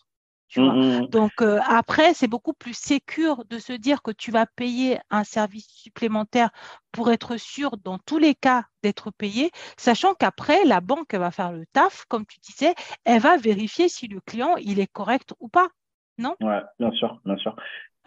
[0.55, 1.07] Mmh, mmh, mmh.
[1.07, 5.23] Donc euh, après, c'est beaucoup plus sécure de se dire que tu vas payer un
[5.23, 6.51] service supplémentaire
[6.91, 11.51] pour être sûr dans tous les cas d'être payé, sachant qu'après, la banque va faire
[11.51, 15.47] le taf, comme tu disais, elle va vérifier si le client il est correct ou
[15.49, 15.69] pas.
[16.19, 16.35] Non?
[16.41, 17.55] Oui, bien sûr, bien sûr.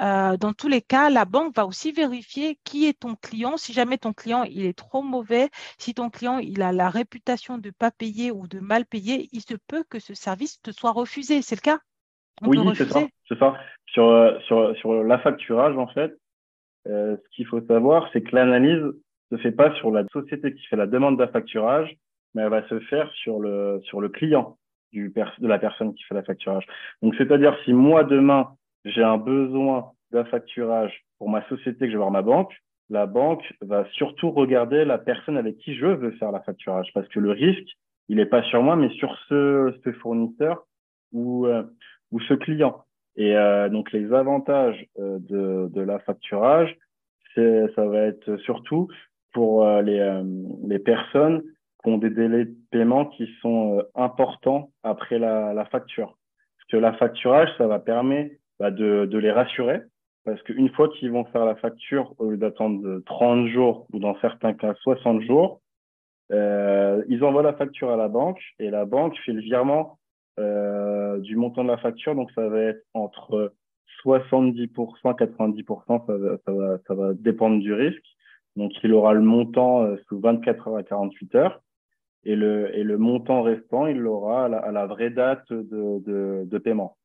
[0.01, 3.57] Euh, dans tous les cas, la banque va aussi vérifier qui est ton client.
[3.57, 7.59] Si jamais ton client il est trop mauvais, si ton client il a la réputation
[7.59, 10.93] de pas payer ou de mal payer, il se peut que ce service te soit
[10.93, 11.43] refusé.
[11.43, 11.79] C'est le cas?
[12.43, 13.01] Oui, c'est ça.
[13.29, 13.57] C'est ça.
[13.87, 16.17] Sur, euh, sur, sur l'affacturage, en fait,
[16.87, 18.83] euh, ce qu'il faut savoir, c'est que l'analyse
[19.31, 21.97] se fait pas sur la société qui fait la demande d'affacturage,
[22.35, 24.57] mais elle va se faire sur le, sur le client
[24.93, 26.65] du de la personne qui fait l'affacturage.
[27.03, 31.97] Donc, c'est-à-dire, si moi, demain, j'ai un besoin d'affacturage pour ma société que je vais
[31.97, 32.55] voir ma banque,
[32.89, 37.19] la banque va surtout regarder la personne avec qui je veux faire l'affacturage parce que
[37.19, 37.69] le risque,
[38.09, 40.65] il n'est pas sur moi, mais sur ce, ce fournisseur
[41.13, 41.65] ou, euh,
[42.13, 42.85] ou ce client.
[43.17, 46.77] Et euh, donc les avantages euh, de, de la facturage,
[47.35, 48.89] ça va être surtout
[49.35, 50.23] pour euh, les,
[50.67, 51.43] les personnes
[51.83, 56.17] qui ont des délais de paiement qui sont importants après la, la facture.
[56.57, 59.83] Parce que la facturage, ça va permettre bah, de, de les rassurer
[60.25, 64.19] parce qu'une fois qu'ils vont faire la facture, au lieu d'attendre 30 jours ou dans
[64.21, 65.61] certains cas 60 jours,
[66.31, 69.99] ils envoient la facture à la banque et la banque fait le virement
[70.39, 72.15] euh, du montant de la facture.
[72.15, 73.55] Donc, ça va être entre
[74.05, 78.05] 70%, 90%, ça va, ça, va, ça va dépendre du risque.
[78.57, 81.61] Donc, il aura le montant euh, sous 24 heures à 48 heures.
[82.25, 86.97] et le, et le montant restant, il l'aura à la, vraie date de, de, paiement.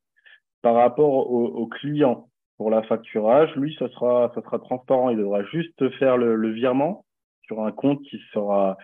[0.62, 5.10] Par rapport au, client, pour la facturage, lui, ce sera, ça sera transparent.
[5.10, 7.06] Il devra juste faire le, le virement
[7.44, 8.78] sur un compte qui sera,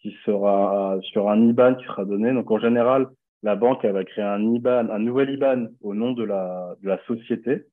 [0.00, 2.32] qui sera sur un IBAN qui sera donné.
[2.32, 3.08] Donc, en général,
[3.42, 6.88] la banque, elle va créer un IBAN, un nouvel IBAN au nom de la, de
[6.88, 7.66] la société.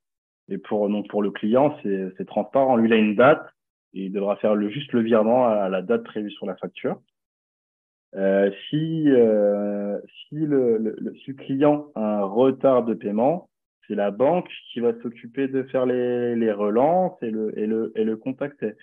[0.50, 2.76] Et pour, donc, pour le client, c'est transparent.
[2.76, 3.46] Lui, il a une date
[3.94, 7.00] et il devra faire le, juste le virement à la date prévue sur la facture.
[8.16, 13.50] Euh, si, euh, si, le, le, si, le, client a un retard de paiement,
[13.88, 17.92] c'est la banque qui va s'occuper de faire les, les relances et le, et, le,
[17.96, 18.74] et le contacter.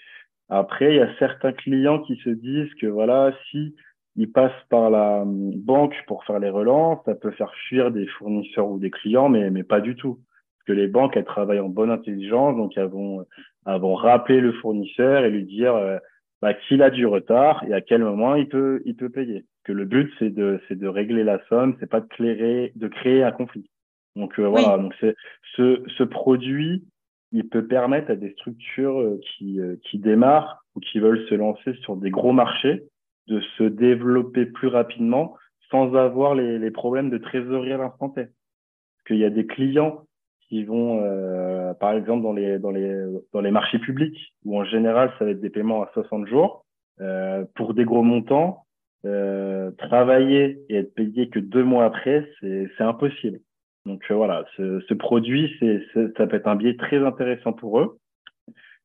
[0.48, 3.74] Après, il y a certains clients qui se disent que voilà, si
[4.16, 8.68] ils passent par la banque pour faire les relances, ça peut faire fuir des fournisseurs
[8.68, 10.14] ou des clients, mais, mais pas du tout.
[10.14, 13.26] Parce que les banques, elles travaillent en bonne intelligence, donc elles vont,
[13.66, 15.98] elles vont rappeler le fournisseur et lui dire euh,
[16.40, 19.44] bah, qu'il a du retard et à quel moment il peut, il peut payer.
[19.64, 22.88] Que le but, c'est de, c'est de régler la somme, c'est pas de créer, de
[22.88, 23.68] créer un conflit.
[24.14, 25.14] Donc euh, voilà, donc c'est
[25.56, 26.84] ce, ce produit,
[27.32, 31.74] il peut permettre à des structures euh, qui, qui démarrent ou qui veulent se lancer
[31.82, 32.84] sur des gros marchés
[33.28, 35.36] de se développer plus rapidement
[35.70, 38.24] sans avoir les, les problèmes de trésorerie à l'instant T.
[38.24, 40.04] Parce qu'il y a des clients
[40.48, 44.64] qui vont, euh, par exemple, dans les, dans, les, dans les marchés publics, où en
[44.64, 46.64] général, ça va être des paiements à 60 jours,
[47.00, 48.64] euh, pour des gros montants,
[49.04, 53.40] euh, travailler et être payé que deux mois après, c'est impossible.
[53.86, 55.80] Donc euh, voilà, ce, ce produit, c'est
[56.16, 57.98] ça peut être un biais très intéressant pour eux.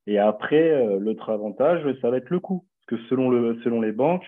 [0.07, 2.65] Et après, euh, l'autre avantage, ça va être le coût.
[2.87, 4.25] Parce que selon, le, selon les banques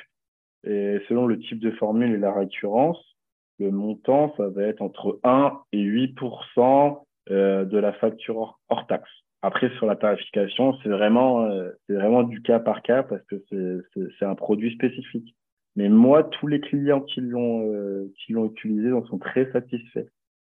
[0.66, 3.14] et selon le type de formule et la récurrence,
[3.60, 9.10] le montant, ça va être entre 1 et 8% euh, de la facture hors, taxe.
[9.42, 13.44] Après, sur la tarification, c'est vraiment, euh, c'est vraiment du cas par cas parce que
[14.20, 15.36] c'est un produit spécifique.
[15.76, 20.08] Mais moi, tous les clients qui l'ont euh, qui l'ont utilisé en sont très satisfaits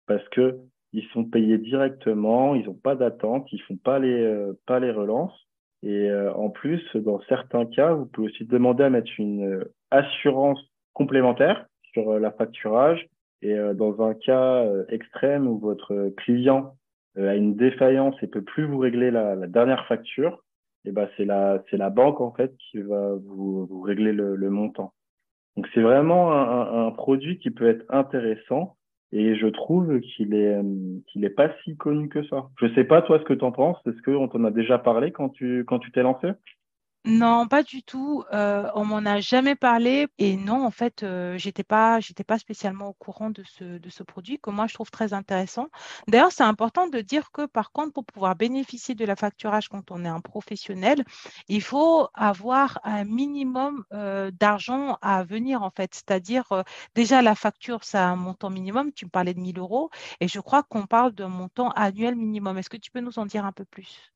[0.07, 0.57] parce que
[0.93, 5.48] ils sont payés directement, ils n'ont pas d'attente, ils font pas les pas les relances.
[5.81, 10.59] Et en plus, dans certains cas, vous pouvez aussi demander à mettre une assurance
[10.93, 13.07] complémentaire sur la facturage
[13.41, 16.75] et euh, dans un cas euh, extrême où votre client
[17.17, 20.43] euh, a une défaillance et peut plus vous régler la, la dernière facture,
[20.85, 24.13] et eh ben c'est la c'est la banque en fait qui va vous, vous régler
[24.13, 24.93] le, le, montant.
[25.55, 28.77] Donc c'est vraiment un, un, produit qui peut être intéressant
[29.11, 30.61] et je trouve qu'il est
[31.07, 32.49] qu'il est pas si connu que ça.
[32.59, 33.77] Je sais pas toi ce que tu en penses.
[33.87, 36.27] Est-ce qu'on t'en a déjà parlé quand tu quand tu t'es lancé?
[37.09, 38.23] Non, pas du tout.
[38.33, 41.99] Euh, on m'en a jamais parlé et non, en fait, euh, j'étais pas,
[42.37, 45.69] spécialement au courant de ce, de ce produit que moi je trouve très intéressant.
[46.07, 49.89] D'ailleurs, c'est important de dire que par contre, pour pouvoir bénéficier de la facturage quand
[49.91, 51.03] on est un professionnel,
[51.47, 55.95] il faut avoir un minimum euh, d'argent à venir en fait.
[55.95, 56.63] C'est-à-dire euh,
[56.95, 58.91] déjà la facture, ça a un montant minimum.
[58.93, 62.57] Tu me parlais de 1000 euros et je crois qu'on parle d'un montant annuel minimum.
[62.59, 64.11] Est-ce que tu peux nous en dire un peu plus?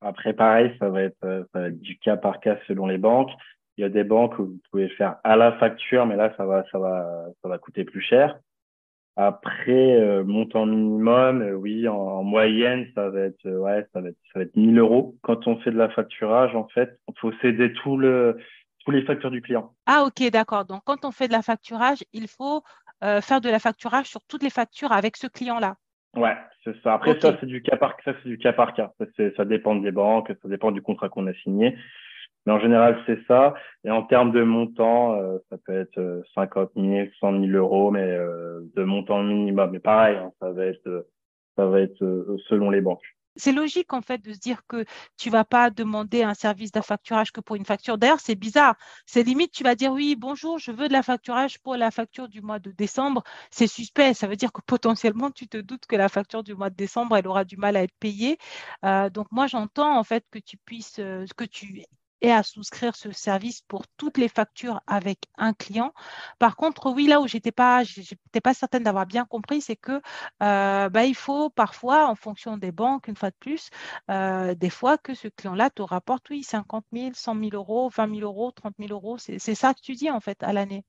[0.00, 3.30] Après, pareil, ça va, être, euh, ça va du cas par cas selon les banques.
[3.76, 6.44] Il y a des banques où vous pouvez faire à la facture, mais là, ça
[6.44, 8.38] va, ça va, ça va coûter plus cher.
[9.16, 14.18] Après, euh, montant minimum, euh, oui, en, moyenne, ça va être, ouais, ça va être,
[14.32, 15.16] ça va être 1000 euros.
[15.22, 18.38] Quand on fait de la facturage, en fait, il faut céder tout le,
[18.84, 19.74] tous les factures du client.
[19.86, 20.64] Ah, ok, d'accord.
[20.64, 22.62] Donc, quand on fait de la facturage, il faut
[23.00, 25.76] faire de la facturage sur toutes les factures avec ce client-là.
[26.16, 26.94] Ouais, c'est ça.
[26.94, 28.92] Après, ça, c'est du cas par ça, c'est du cas par cas.
[28.98, 29.04] Ça,
[29.36, 31.76] ça dépend des banques, ça dépend du contrat qu'on a signé.
[32.46, 33.54] Mais en général, c'est ça.
[33.84, 38.10] Et en termes de montant, euh, ça peut être 50 000, 100 000 euros, mais
[38.10, 39.70] euh, de montant minimum.
[39.70, 41.06] Mais pareil, hein, ça va être, euh,
[41.56, 41.98] ça va être
[42.48, 44.84] selon les banques c'est logique en fait de se dire que
[45.16, 47.96] tu vas pas demander un service d'affacturage que pour une facture.
[47.98, 48.76] D'ailleurs, c'est bizarre.
[49.06, 52.28] C'est limite, tu vas dire oui, bonjour, je veux de la facturage pour la facture
[52.28, 53.22] du mois de décembre.
[53.50, 54.14] C'est suspect.
[54.14, 57.16] Ça veut dire que potentiellement, tu te doutes que la facture du mois de décembre,
[57.16, 58.38] elle aura du mal à être payée.
[58.84, 61.84] Euh, donc moi, j'entends en fait que tu puisses, euh, que tu
[62.20, 65.92] et à souscrire ce service pour toutes les factures avec un client.
[66.38, 70.00] Par contre, oui, là où j'étais pas, j'étais pas certaine d'avoir bien compris, c'est que
[70.42, 73.70] euh, bah, il faut parfois, en fonction des banques, une fois de plus,
[74.10, 78.14] euh, des fois que ce client-là te rapporte, oui, 50 000, 100 000 euros, 20
[78.16, 79.16] 000 euros, 30 000 euros.
[79.18, 80.84] C'est ça que tu dis en fait à l'année?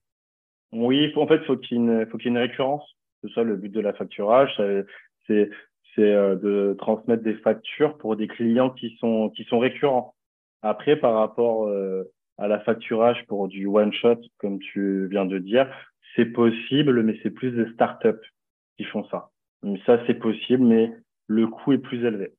[0.72, 2.84] Oui, en fait, faut une, faut qu'il y ait une récurrence.
[3.22, 4.52] C'est ça le but de la facturage.
[5.28, 5.50] C'est
[5.98, 10.15] euh, de transmettre des factures pour des clients qui sont récurrents.
[10.62, 15.39] Après, par rapport euh, à la facturage pour du one shot, comme tu viens de
[15.39, 15.69] dire,
[16.15, 18.26] c'est possible, mais c'est plus des startups
[18.78, 19.30] qui font ça.
[19.63, 20.91] Mais ça, c'est possible, mais
[21.28, 22.34] le coût est plus élevé.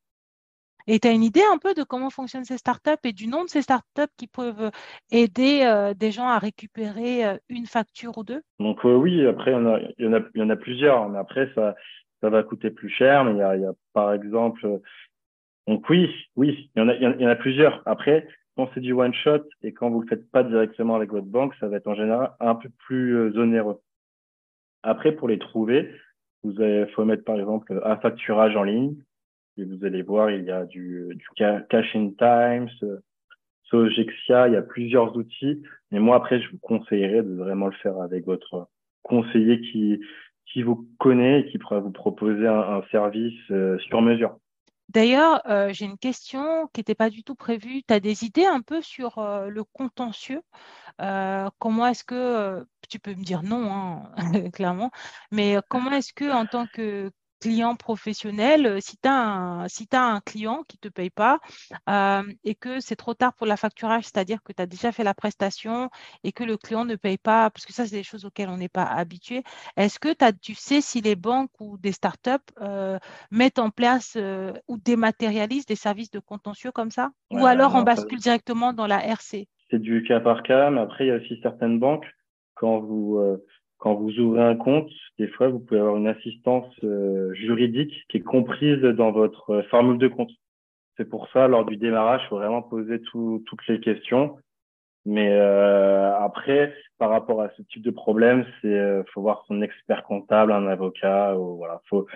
[0.87, 3.45] Et tu as une idée un peu de comment fonctionnent ces startups et du nom
[3.45, 4.71] de ces startups qui peuvent
[5.13, 8.43] aider euh, des gens à récupérer euh, une facture ou deux?
[8.59, 9.67] Donc oui, après, il y, en
[10.15, 11.09] a, il y en a plusieurs.
[11.09, 11.75] Mais après, ça,
[12.23, 13.25] ça va coûter plus cher.
[13.25, 14.81] Mais il y y a par exemple...
[15.67, 17.83] Donc oui, oui, il y, en a, il y en a plusieurs.
[17.87, 21.27] Après, quand c'est du one shot et quand vous le faites pas directement avec votre
[21.27, 23.81] banque, ça va être en général un peu plus onéreux.
[24.83, 25.91] Après, pour les trouver,
[26.43, 28.97] vous avez, faut mettre par exemple un facturage en ligne.
[29.57, 32.71] Et vous allez voir, il y a du, du Cash in Times,
[33.65, 35.63] Sogexia, il y a plusieurs outils.
[35.91, 38.69] Mais moi, après, je vous conseillerais de vraiment le faire avec votre
[39.03, 40.01] conseiller qui,
[40.47, 44.37] qui vous connaît et qui pourra vous proposer un, un service euh, sur mesure.
[44.91, 47.83] D'ailleurs, euh, j'ai une question qui n'était pas du tout prévue.
[47.87, 50.43] Tu as des idées un peu sur euh, le contentieux?
[51.01, 54.13] Euh, Comment est-ce que, tu peux me dire non, hein,
[54.53, 54.91] clairement,
[55.33, 59.89] mais comment est-ce que en tant que client professionnel, euh, si tu as, un, si
[59.93, 61.39] as un client qui ne te paye pas
[61.89, 65.05] euh, et que c'est trop tard pour la facturage, c'est-à-dire que tu as déjà fait
[65.05, 65.91] la prestation
[66.23, 68.59] et que le client ne paye pas, parce que ça, c'est des choses auxquelles on
[68.59, 69.43] n'est pas habitué,
[69.77, 72.99] est-ce que tu sais si les banques ou des startups euh,
[73.31, 74.17] mettent en place
[74.69, 77.11] ou dématérialisent des services de contentieux comme ça?
[77.31, 81.05] Ou alors on bascule directement dans la RC C'est du cas par cas, mais après,
[81.05, 82.07] il y a aussi certaines banques,
[82.55, 83.19] quand vous
[83.81, 88.19] quand vous ouvrez un compte, des fois, vous pouvez avoir une assistance euh, juridique qui
[88.19, 90.31] est comprise dans votre euh, formule de compte.
[90.97, 94.37] C'est pour ça, lors du démarrage, il faut vraiment poser toutes les questions.
[95.07, 100.05] Mais euh, après, par rapport à ce type de problème, c'est faut voir son expert
[100.05, 101.39] comptable, un avocat.
[101.39, 102.07] Ou, voilà, faut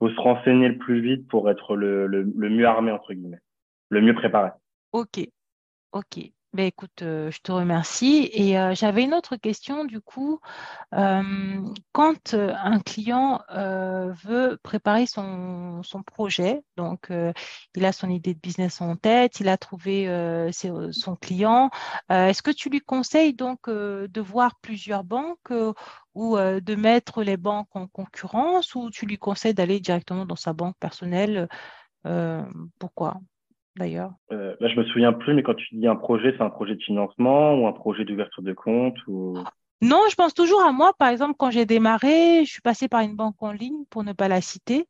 [0.00, 3.38] faut se renseigner le plus vite pour être le, le, le mieux armé entre guillemets,
[3.90, 4.50] le mieux préparé.
[4.90, 5.20] Ok,
[5.92, 6.32] ok.
[6.54, 8.28] Ben, écoute, euh, je te remercie.
[8.34, 10.38] Et euh, j'avais une autre question du coup.
[10.94, 11.62] Euh,
[11.92, 17.10] quand un client veut préparer son, son projet, donc
[17.74, 20.06] il a son idée de business en tête, il a trouvé
[20.92, 21.70] son client,
[22.10, 25.52] est-ce que tu lui conseilles donc de voir plusieurs banques
[26.14, 30.52] ou de mettre les banques en concurrence ou tu lui conseilles d'aller directement dans sa
[30.52, 31.48] banque personnelle
[32.78, 33.20] Pourquoi?
[33.76, 36.50] D'ailleurs euh, Là, je me souviens plus, mais quand tu dis un projet, c'est un
[36.50, 39.38] projet de financement ou un projet d'ouverture de compte ou...
[39.82, 40.92] Non, je pense toujours à moi.
[40.96, 44.12] Par exemple, quand j'ai démarré, je suis passée par une banque en ligne, pour ne
[44.12, 44.86] pas la citer.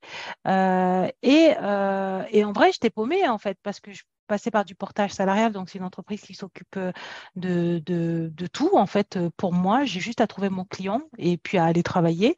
[0.47, 4.65] Euh, et, euh, et en vrai, j'étais paumée, en fait, parce que je passer par
[4.65, 6.91] du portage salarial, donc c'est une entreprise qui s'occupe euh,
[7.37, 8.71] de, de, tout.
[8.75, 11.83] En fait, euh, pour moi, j'ai juste à trouver mon client et puis à aller
[11.83, 12.37] travailler.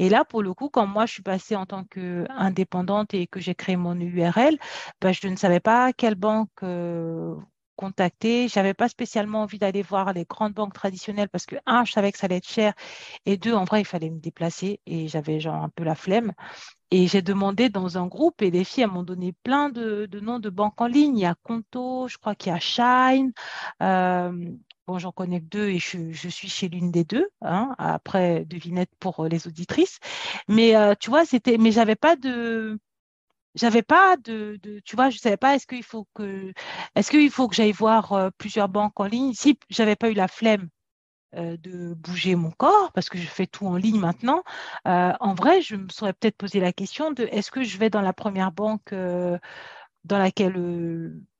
[0.00, 3.38] Et là, pour le coup, quand moi, je suis passée en tant qu'indépendante et que
[3.38, 4.58] j'ai créé mon URL,
[5.00, 7.36] bah, je ne savais pas quelle banque euh,
[7.76, 8.48] contacter.
[8.48, 12.10] J'avais pas spécialement envie d'aller voir les grandes banques traditionnelles parce que, un, je savais
[12.10, 12.74] que ça allait être cher
[13.26, 16.32] et deux, en vrai, il fallait me déplacer et j'avais genre un peu la flemme.
[16.90, 20.50] Et j'ai demandé dans un groupe et les filles m'ont donné plein de, noms de
[20.50, 21.18] banques en ligne.
[21.18, 23.32] Il y a Conto, je crois qu'il y a Shine.
[23.82, 24.32] Euh,
[24.86, 27.28] bon, j'en connais deux et je, suis chez l'une des deux.
[27.42, 29.98] Hein, après, devinette pour les auditrices.
[30.48, 32.78] Mais euh, tu vois, c'était, mais j'avais pas de,
[33.56, 36.52] j'avais pas de, tu vois, je savais pas est-ce qu'il faut que,
[36.94, 39.32] est-ce qu'il faut que j'aille voir euh, plusieurs banques en ligne?
[39.34, 40.68] Si j'avais pas eu la flemme
[41.36, 44.42] de bouger mon corps parce que je fais tout en ligne maintenant.
[44.86, 47.90] Euh, en vrai, je me serais peut-être posé la question de est-ce que je vais
[47.90, 49.38] dans la première banque euh,
[50.04, 50.54] dans laquelle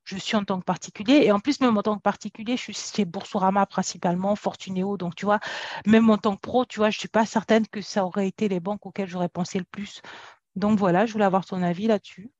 [0.05, 1.23] je suis en tant que particulier?
[1.25, 4.97] Et en plus, même en tant que particulier, je suis chez Boursorama principalement, Fortunéo.
[4.97, 5.41] Donc, tu vois,
[5.87, 8.29] même en tant que pro, tu vois, je ne suis pas certaine que ça aurait
[8.29, 10.03] été les banques auxquelles j'aurais pensé le plus.
[10.57, 12.31] Donc, voilà, je voulais avoir ton avis là-dessus.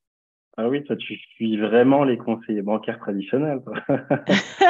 [0.59, 3.61] Ah oui, toi, tu suis vraiment les conseillers bancaires traditionnels.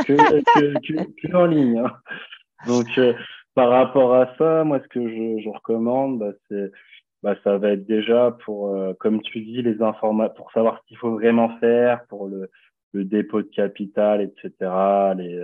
[0.07, 1.79] que, en ligne.
[1.79, 1.93] Hein.
[2.65, 3.13] Donc, euh,
[3.55, 6.71] par rapport à ça, moi, ce que je, je recommande, bah, c'est,
[7.23, 10.87] bah, ça va être déjà pour, euh, comme tu dis, les informations, pour savoir ce
[10.89, 12.51] qu'il faut vraiment faire pour le,
[12.93, 14.53] le dépôt de capital, etc.
[15.17, 15.43] Les,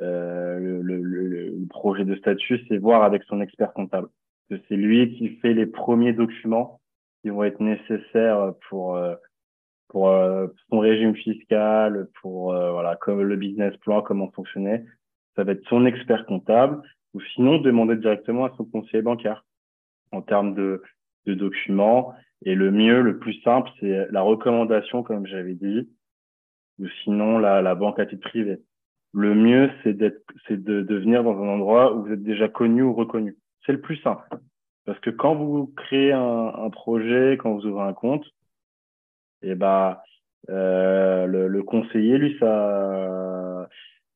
[0.00, 4.08] euh, le, le, le, projet de statut, c'est voir avec son expert comptable.
[4.50, 6.80] Que c'est lui qui fait les premiers documents
[7.22, 8.98] qui vont être nécessaires pour
[9.88, 10.10] pour
[10.68, 14.84] son régime fiscal, pour voilà comme le business plan, comment fonctionner
[15.36, 16.82] ça va être son expert comptable,
[17.14, 19.44] ou sinon demander directement à son conseiller bancaire
[20.12, 20.82] en termes de,
[21.26, 22.14] de documents.
[22.44, 25.88] Et le mieux, le plus simple, c'est la recommandation, comme j'avais dit,
[26.78, 28.58] ou sinon la, la banque à titre privé.
[29.12, 32.48] Le mieux, c'est d'être, c'est de, de venir dans un endroit où vous êtes déjà
[32.48, 33.36] connu ou reconnu.
[33.64, 34.28] C'est le plus simple.
[34.84, 38.26] Parce que quand vous créez un, un projet, quand vous ouvrez un compte,
[39.42, 39.98] et eh ben,
[40.50, 43.68] euh, le, le, conseiller, lui, ça,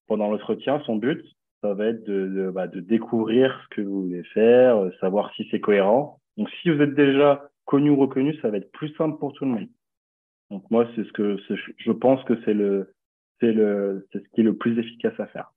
[0.08, 1.24] pendant l'entretien, son but,
[1.62, 5.46] ça va être de, bah, de, découvrir ce que vous voulez faire, euh, savoir si
[5.50, 6.20] c'est cohérent.
[6.36, 9.44] Donc, si vous êtes déjà connu ou reconnu, ça va être plus simple pour tout
[9.44, 9.68] le monde.
[10.50, 11.36] Donc moi, c'est ce que
[11.76, 12.94] je pense que c'est le
[13.40, 15.52] c'est le c'est ce qui est le plus efficace à faire.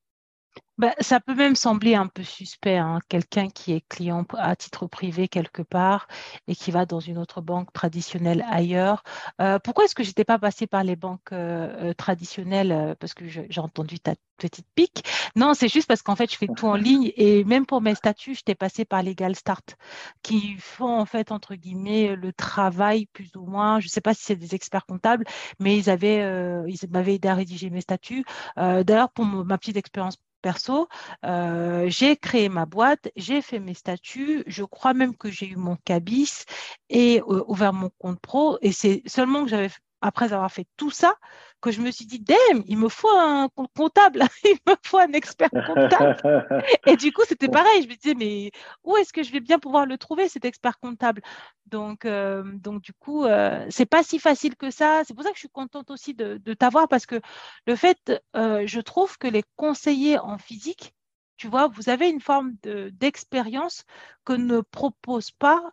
[0.81, 4.87] Bah, ça peut même sembler un peu suspect, hein, quelqu'un qui est client à titre
[4.87, 6.07] privé quelque part
[6.47, 9.03] et qui va dans une autre banque traditionnelle ailleurs.
[9.39, 13.13] Euh, pourquoi est-ce que je n'étais pas passé par les banques euh, euh, traditionnelles Parce
[13.13, 15.03] que j'ai entendu ta petite pique?
[15.35, 17.93] Non, c'est juste parce qu'en fait, je fais tout en ligne et même pour mes
[17.93, 19.75] statuts, j'étais passé par Legal Start
[20.23, 23.79] qui font en fait, entre guillemets, le travail plus ou moins.
[23.79, 25.25] Je ne sais pas si c'est des experts comptables,
[25.59, 26.25] mais ils avaient,
[26.67, 28.25] ils m'avaient aidé à rédiger mes statuts.
[28.57, 30.87] D'ailleurs, pour ma petite expérience perso,
[31.25, 35.55] euh, j'ai créé ma boîte, j'ai fait mes statuts, je crois même que j'ai eu
[35.55, 36.45] mon cabis
[36.89, 38.57] et euh, ouvert mon compte pro.
[38.61, 39.69] Et c'est seulement que j'avais
[40.01, 41.15] après avoir fait tout ça,
[41.61, 45.13] que je me suis dit, damn, il me faut un comptable, il me faut un
[45.13, 46.17] expert comptable.
[46.87, 47.83] Et du coup, c'était pareil.
[47.83, 48.51] Je me disais, mais
[48.83, 51.21] où est-ce que je vais bien pouvoir le trouver, cet expert comptable?
[51.67, 55.03] Donc, euh, donc, du coup, euh, c'est pas si facile que ça.
[55.05, 57.21] C'est pour ça que je suis contente aussi de, t'avoir parce que
[57.65, 60.93] le fait, euh, je trouve que les conseillers en physique,
[61.37, 63.85] tu vois, vous avez une forme d'expérience
[64.25, 65.71] que ne proposent pas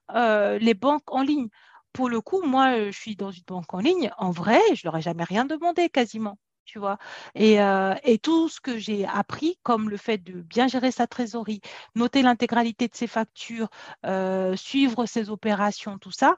[0.60, 1.48] les banques en ligne
[1.92, 4.10] pour le coup, moi, euh, je suis dans une banque en ligne.
[4.18, 6.38] En vrai, je leur ai jamais rien demandé quasiment.
[6.64, 6.98] Tu vois.
[7.34, 11.62] Et, euh, tout ce que j'ai appris, comme le fait de bien gérer sa trésorerie,
[11.94, 13.68] noter l'intégralité de ses factures,
[14.04, 16.36] euh, suivre ses opérations, tout ça,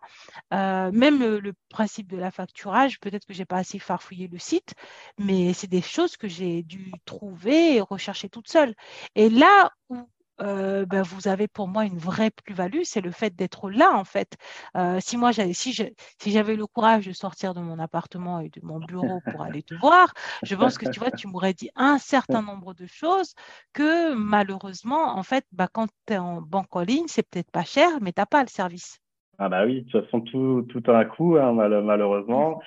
[0.52, 4.74] même le, principe de la facturage, peut-être que je n'ai pas assez farfouillé le site,
[5.18, 8.74] mais c'est des choses que j'ai dû trouver et rechercher toute seule.
[9.16, 10.08] Et là où
[10.40, 14.04] euh, ben, vous avez pour moi une vraie plus-value, c'est le fait d'être là en
[14.04, 14.36] fait.
[14.76, 18.48] Euh, si moi j'avais si si j'avais le courage de sortir de mon appartement et
[18.48, 20.12] de mon bureau pour aller te voir,
[20.42, 23.34] je pense que tu vois, tu m'aurais dit un certain nombre de choses
[23.72, 27.64] que malheureusement, en fait, bah, quand tu es en banque en ligne, c'est peut-être pas
[27.64, 29.00] cher, mais tu n'as pas le service.
[29.38, 32.60] Ah bah oui, de toute façon, tout, tout a un coût, hein, malheureusement.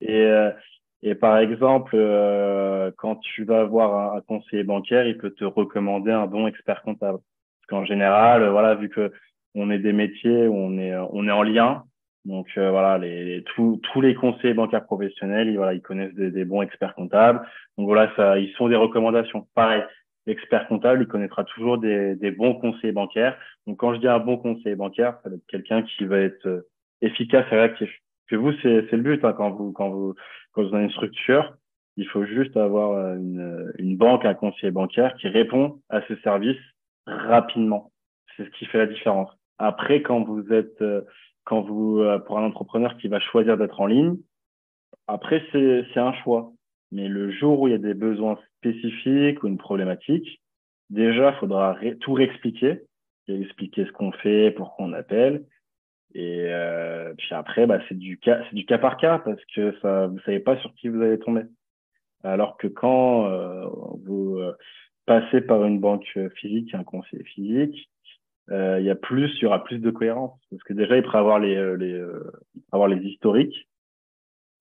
[0.00, 0.50] Et, euh,
[1.02, 6.12] et par exemple, euh, quand tu vas voir un, conseiller bancaire, il peut te recommander
[6.12, 7.18] un bon expert comptable.
[7.18, 9.12] Parce qu'en général, voilà, vu que
[9.54, 11.84] on est des métiers où on est on est en lien,
[12.26, 16.30] donc euh, voilà, les, tous tous les conseillers bancaires professionnels, ils, voilà, ils connaissent des,
[16.30, 17.40] des, bons experts comptables.
[17.78, 19.46] Donc voilà, ça, ils sont des recommandations.
[19.54, 19.82] Pareil,
[20.26, 23.38] l'expert comptable, il connaîtra toujours des, des bons conseillers bancaires.
[23.66, 26.46] Donc quand je dis un bon conseiller bancaire, ça va être quelqu'un qui va être
[26.46, 26.68] euh,
[27.00, 27.90] efficace et réactif
[28.30, 30.14] que vous, c'est le but hein, quand vous quand vous
[30.52, 31.54] quand vous avez une structure,
[31.96, 36.16] il faut juste avoir euh, une, une banque, un conseiller bancaire qui répond à ce
[36.16, 36.60] service
[37.06, 37.92] rapidement.
[38.36, 39.30] C'est ce qui fait la différence.
[39.58, 41.02] Après, quand vous êtes euh,
[41.44, 44.16] quand vous euh, pour un entrepreneur qui va choisir d'être en ligne,
[45.06, 46.52] après c'est c'est un choix.
[46.92, 50.40] Mais le jour où il y a des besoins spécifiques ou une problématique,
[50.90, 52.82] déjà, il faudra tout réexpliquer,
[53.28, 55.44] expliquer ce qu'on fait, pourquoi on appelle,
[56.14, 60.06] et euh, puis après, bah, c'est du cas, du cas par cas parce que ça,
[60.08, 61.42] vous savez pas sur qui vous allez tomber.
[62.24, 63.66] Alors que quand euh,
[64.04, 64.56] vous euh,
[65.06, 67.88] passez par une banque physique, un conseiller physique,
[68.52, 71.20] il y a plus, il y aura plus de cohérence parce que déjà il pourra
[71.20, 72.02] avoir les, les
[72.56, 73.68] il pourra avoir les historiques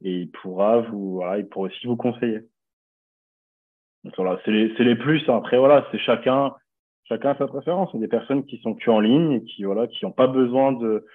[0.04, 2.42] et il pourra vous, voilà, il pourra aussi vous conseiller.
[4.04, 5.28] Donc voilà, c'est les, les plus.
[5.28, 6.54] Après voilà, c'est chacun,
[7.06, 7.90] chacun a sa préférence.
[7.94, 10.12] Il y a des personnes qui sont que en ligne et qui voilà, qui n'ont
[10.12, 11.06] pas besoin de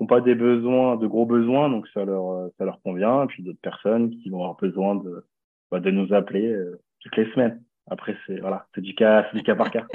[0.00, 3.24] n'ont pas des besoins, de gros besoins, donc ça leur, ça leur convient.
[3.24, 5.26] Et puis d'autres personnes qui vont avoir besoin de,
[5.70, 7.62] bah, de nous appeler euh, toutes les semaines.
[7.90, 9.86] Après, c'est voilà, du cas, du cas par cas.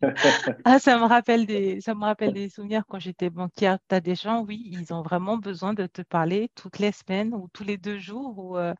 [0.64, 3.78] ah, ça me rappelle des, ça me rappelle des souvenirs quand j'étais banquière.
[3.88, 7.34] Tu as des gens, oui, ils ont vraiment besoin de te parler toutes les semaines
[7.34, 8.38] ou tous les deux jours.
[8.38, 8.74] Ou, euh,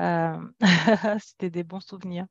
[0.00, 0.36] euh,
[1.20, 2.26] c'était des bons souvenirs.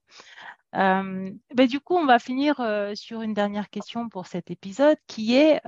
[0.75, 2.55] Euh, ben, du coup, on va finir
[2.95, 5.61] sur une dernière question pour cet épisode qui est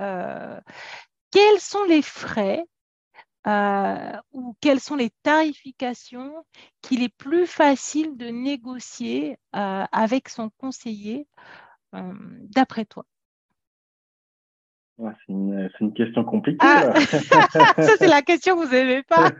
[1.30, 2.64] quels sont les frais
[3.46, 6.44] euh, ou quelles sont les tarifications
[6.82, 11.28] qu'il est plus facile de négocier euh, avec son conseiller,
[11.94, 12.14] euh,
[12.50, 13.06] d'après toi?
[14.98, 16.58] C'est, une, question compliquée.
[16.60, 19.30] Ah, ça, c'est la question que vous n'aimez pas.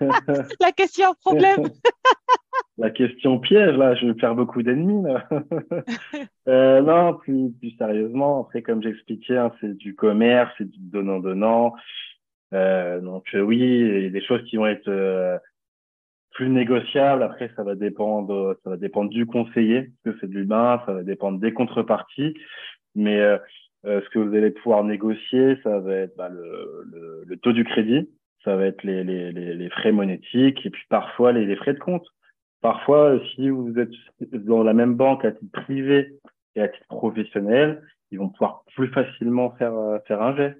[0.60, 1.68] la question problème.
[2.76, 5.04] la question piège, là, je vais faire beaucoup d'ennemis.
[6.48, 11.74] euh, non, plus, plus sérieusement, après, comme j'expliquais, hein, c'est du commerce, c'est du donnant-donnant.
[12.54, 15.38] Euh, donc euh, oui, il y a des choses qui vont être euh,
[16.32, 17.22] plus négociables.
[17.22, 20.92] Après, ça va dépendre, ça va dépendre du conseiller, parce que c'est de l'humain, ça
[20.92, 22.34] va dépendre des contreparties.
[22.94, 23.20] Mais
[23.86, 27.52] euh, ce que vous allez pouvoir négocier, ça va être bah, le, le, le, taux
[27.52, 28.10] du crédit,
[28.44, 31.78] ça va être les, les, les, frais monétiques et puis parfois les, les frais de
[31.78, 32.06] compte.
[32.60, 33.92] Parfois, si vous êtes
[34.32, 36.14] dans la même banque à titre privé
[36.56, 40.56] et à titre professionnel, ils vont pouvoir plus facilement faire, euh, faire un jet.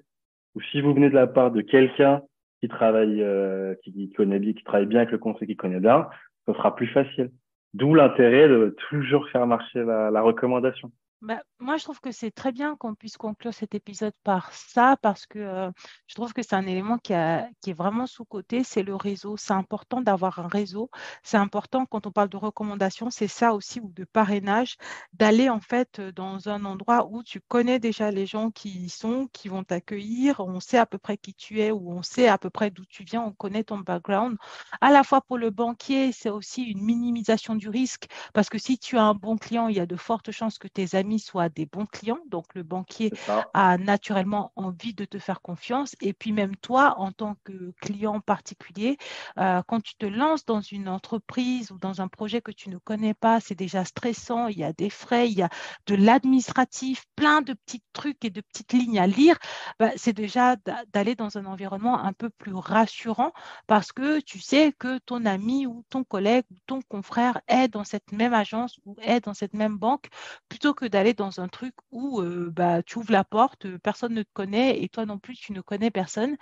[0.55, 2.21] Ou si vous venez de la part de quelqu'un
[2.61, 6.07] qui travaille, euh, qui, connaît bien, qui travaille bien avec le conseil qui connaît bien,
[6.47, 7.31] ce sera plus facile.
[7.73, 10.91] D'où l'intérêt de toujours faire marcher la recommandation.
[11.21, 14.95] Bah, moi, je trouve que c'est très bien qu'on puisse conclure cet épisode par ça,
[15.01, 15.69] parce que euh,
[16.07, 19.35] je trouve que c'est un élément qui, est vraiment sous-côté, c'est le réseau.
[19.35, 20.89] C'est important d'avoir un réseau.
[21.21, 24.77] C'est important quand on parle de recommandations, c'est ça aussi, ou de parrainage,
[25.11, 29.27] d'aller en fait dans un endroit où tu connais déjà les gens qui y sont,
[29.33, 32.37] qui vont t'accueillir, on sait à peu près qui tu es, ou on sait à
[32.37, 34.37] peu près d'où tu viens, on connaît ton background.
[34.79, 38.77] À la fois pour le banquier, c'est aussi une minimisation du risque, parce que si
[38.79, 41.49] tu as un bon client, il y a de fortes chances que tes amis soient
[41.49, 42.19] des bons clients.
[42.27, 43.11] Donc, le banquier
[43.53, 45.95] a naturellement envie de te faire confiance.
[46.01, 48.97] Et puis, même toi, en tant que client particulier,
[49.37, 52.77] euh, quand tu te lances dans une entreprise ou dans un projet que tu ne
[52.77, 54.47] connais pas, c'est déjà stressant.
[54.47, 55.49] Il y a des frais, il y a
[55.87, 59.37] de l'administratif, plein de petits trucs et de petites lignes à lire.
[59.79, 60.55] Bah, c'est déjà
[60.93, 63.31] d'aller dans un environnement un peu plus rassurant
[63.67, 67.83] parce que tu sais que ton ami ou ton collègue ou ton confrère est dans
[67.83, 70.07] cette même agence ou est dans cette même banque
[70.49, 74.13] plutôt que d'aller dans un truc où euh, bah, tu ouvres la porte, euh, personne
[74.13, 76.37] ne te connaît et toi non plus, tu ne connais personne.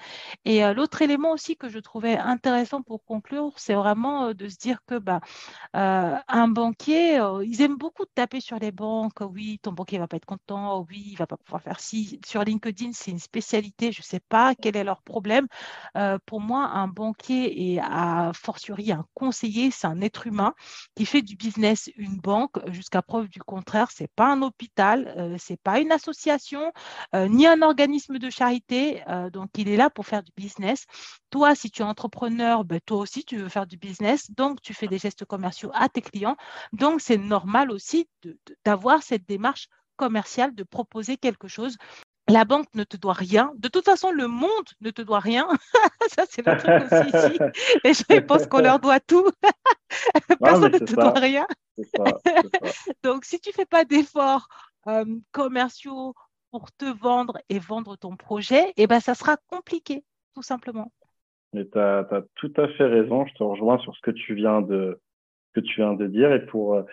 [0.45, 4.57] Et euh, l'autre élément aussi que je trouvais intéressant pour conclure, c'est vraiment de se
[4.57, 5.21] dire que bah,
[5.73, 9.21] un banquier, ils aiment beaucoup taper sur les banques.
[9.21, 10.85] Oui, ton banquier va pas être content.
[10.89, 12.19] Oui, il va pas pouvoir faire ci.
[12.25, 13.91] Sur LinkedIn, c'est une spécialité.
[13.91, 15.47] Je sais pas quel est leur problème.
[16.25, 20.53] pour moi, un banquier et à fortiori un conseiller, c'est un être humain
[20.95, 22.57] qui fait du business une banque.
[22.71, 26.71] Jusqu'à preuve du contraire, c'est pas un hôpital, euh, c'est pas une association,
[27.15, 29.03] euh, ni un organisme de charité.
[29.07, 30.85] Euh, donc, il est là pour faire du business.
[31.29, 34.31] Toi, si tu es entrepreneur, ben, toi aussi, tu veux faire du business.
[34.31, 36.37] Donc, tu fais des gestes commerciaux à tes clients.
[36.73, 38.07] Donc, c'est normal aussi
[38.65, 39.67] d'avoir cette démarche
[39.97, 41.77] commerciale, de proposer quelque chose
[42.29, 43.51] la banque ne te doit rien.
[43.57, 45.47] De toute façon, le monde ne te doit rien.
[46.09, 47.79] ça, c'est le truc aussi ici.
[47.83, 49.29] Les gens pensent qu'on leur doit tout.
[50.41, 51.47] Personne ne te doit rien.
[53.03, 54.47] Donc, si tu ne fais pas d'efforts
[54.87, 56.13] euh, commerciaux
[56.51, 60.03] pour te vendre et vendre ton projet, eh ben, ça sera compliqué,
[60.33, 60.91] tout simplement.
[61.53, 62.05] Mais tu as,
[62.35, 63.25] tout à fait raison.
[63.25, 64.99] Je te rejoins sur ce que tu viens de,
[65.53, 66.33] que tu viens de dire.
[66.33, 66.83] Et pour, euh,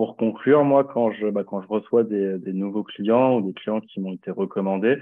[0.00, 3.52] pour conclure, moi, quand je, bah, quand je reçois des, des, nouveaux clients ou des
[3.52, 4.96] clients qui m'ont été recommandés,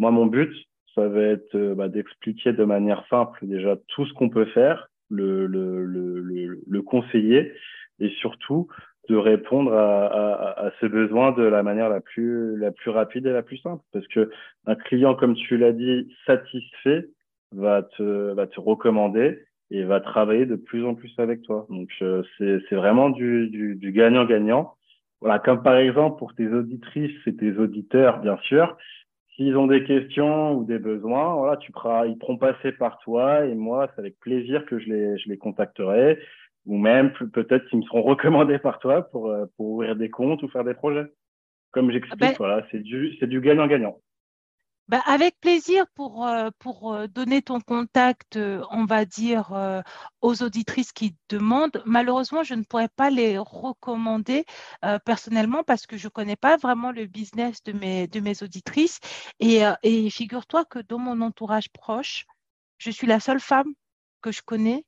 [0.00, 0.52] moi, mon but,
[0.96, 4.88] ça va être euh, bah, d'expliquer de manière simple déjà tout ce qu'on peut faire,
[5.10, 7.52] le, le, le, le, conseiller
[8.00, 8.66] et surtout
[9.08, 13.26] de répondre à, à, à, ce besoin de la manière la plus, la plus rapide
[13.26, 13.84] et la plus simple.
[13.92, 14.28] Parce que
[14.66, 17.06] un client, comme tu l'as dit, satisfait,
[17.52, 19.38] va te, va te recommander
[19.72, 21.66] et va travailler de plus en plus avec toi.
[21.70, 24.74] Donc euh, c'est vraiment du, du, du gagnant-gagnant.
[25.20, 28.76] Voilà, comme par exemple pour tes auditrices et tes auditeurs, bien sûr,
[29.34, 33.46] s'ils ont des questions ou des besoins, voilà, tu pourras, ils pourront passer par toi
[33.46, 36.18] et moi, c'est avec plaisir que je les, je les contacterai
[36.66, 40.42] ou même peut-être qu'ils me seront recommandés par toi pour, euh, pour ouvrir des comptes
[40.42, 41.06] ou faire des projets.
[41.70, 43.96] Comme j'explique, ben voilà, c'est du, c'est du gagnant-gagnant.
[44.88, 49.82] Bah, avec plaisir pour, euh, pour euh, donner ton contact, euh, on va dire,
[50.20, 51.82] aux auditrices qui demandent.
[51.86, 54.44] Malheureusement, je ne pourrais pas les recommander
[55.04, 58.98] personnellement parce que je ne connais pas vraiment le business de mes, de mes auditrices.
[59.40, 62.26] Et, et figure-toi que dans mon entourage proche,
[62.78, 63.72] je suis la seule femme
[64.20, 64.84] que je connais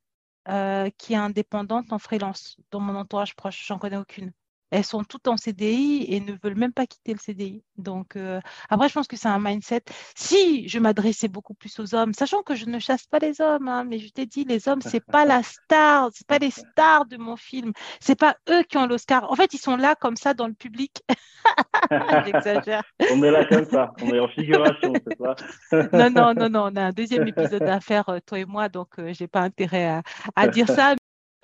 [0.99, 2.57] qui est indépendante en freelance.
[2.71, 4.33] Dans mon entourage proche, j'en connais aucune
[4.75, 7.63] elles sont toutes en CDI et ne veulent même pas quitter le CDI.
[7.77, 9.83] Donc, euh, après, je pense que c'est un mindset.
[10.17, 13.69] Si je m'adressais beaucoup plus aux hommes, sachant que je ne chasse pas les hommes,
[13.69, 17.07] hein, mais je t'ai dit, les hommes, c'est pas la star, c'est pas les stars
[17.07, 19.31] de mon film, c'est pas eux qui ont l'Oscar.
[19.31, 21.05] En fait, ils sont là comme ça dans le public.
[22.25, 22.83] J'exagère.
[23.13, 26.71] on est là comme ça, on est en figuration, c'est ça Non, non, non, non,
[26.73, 29.29] on a un deuxième épisode à faire, euh, toi et moi, donc je euh, j'ai
[29.29, 30.01] pas intérêt
[30.35, 30.97] à dire ça.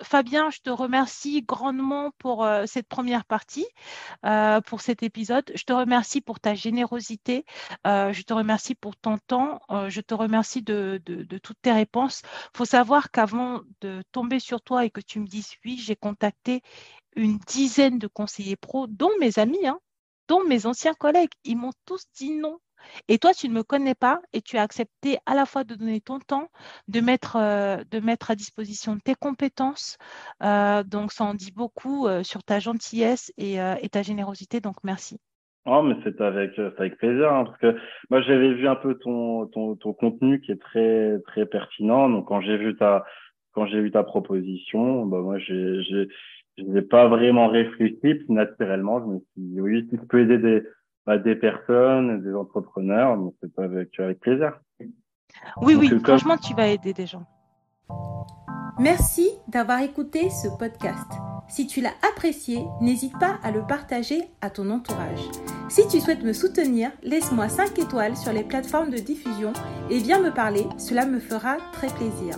[0.03, 3.65] Fabien, je te remercie grandement pour euh, cette première partie,
[4.25, 5.51] euh, pour cet épisode.
[5.55, 7.45] Je te remercie pour ta générosité.
[7.87, 9.59] Euh, je te remercie pour ton temps.
[9.87, 11.01] je te remercie de,
[11.43, 12.21] toutes tes réponses.
[12.53, 15.95] Il faut savoir qu'avant de tomber sur toi et que tu me dises oui, j'ai
[15.95, 16.61] contacté
[17.15, 19.79] une dizaine de conseillers pro, dont mes amis, hein,
[20.27, 21.33] dont mes anciens collègues.
[21.43, 22.59] Ils m'ont tous dit non.
[23.07, 25.75] Et toi, tu ne me connais pas et tu as accepté à la fois de
[25.75, 26.49] donner ton temps,
[26.87, 29.97] de mettre, euh, de mettre à disposition tes compétences.
[30.43, 33.57] Euh, donc, ça en dit beaucoup euh, sur ta gentillesse et,
[33.91, 34.61] ta générosité.
[34.61, 35.19] Donc, merci.
[35.65, 36.55] Oh, mais c'est avec,
[36.97, 37.75] plaisir, hein, parce que
[38.09, 42.09] moi, j'avais vu un peu ton, ton, contenu qui est très, très pertinent.
[42.09, 43.05] Donc, quand j'ai vu ta,
[43.51, 46.07] quand j'ai vu ta proposition, bah, moi, j'ai, je
[46.63, 50.63] n'ai pas vraiment réfléchi, naturellement, je me suis dit, oui, si tu peux aider des,
[51.07, 53.17] des personnes, des entrepreneurs.
[53.17, 54.59] Donc, c'est avec, avec plaisir.
[55.61, 57.25] Oui, Donc, oui, comme- franchement, tu vas aider des gens.
[58.79, 61.11] Merci d'avoir écouté ce podcast.
[61.47, 65.19] Si tu l'as apprécié, n'hésite pas à le partager à ton entourage.
[65.69, 69.51] Si tu souhaites me soutenir, laisse-moi 5 étoiles sur les plateformes de diffusion
[69.89, 72.37] et viens me parler, cela me fera très plaisir.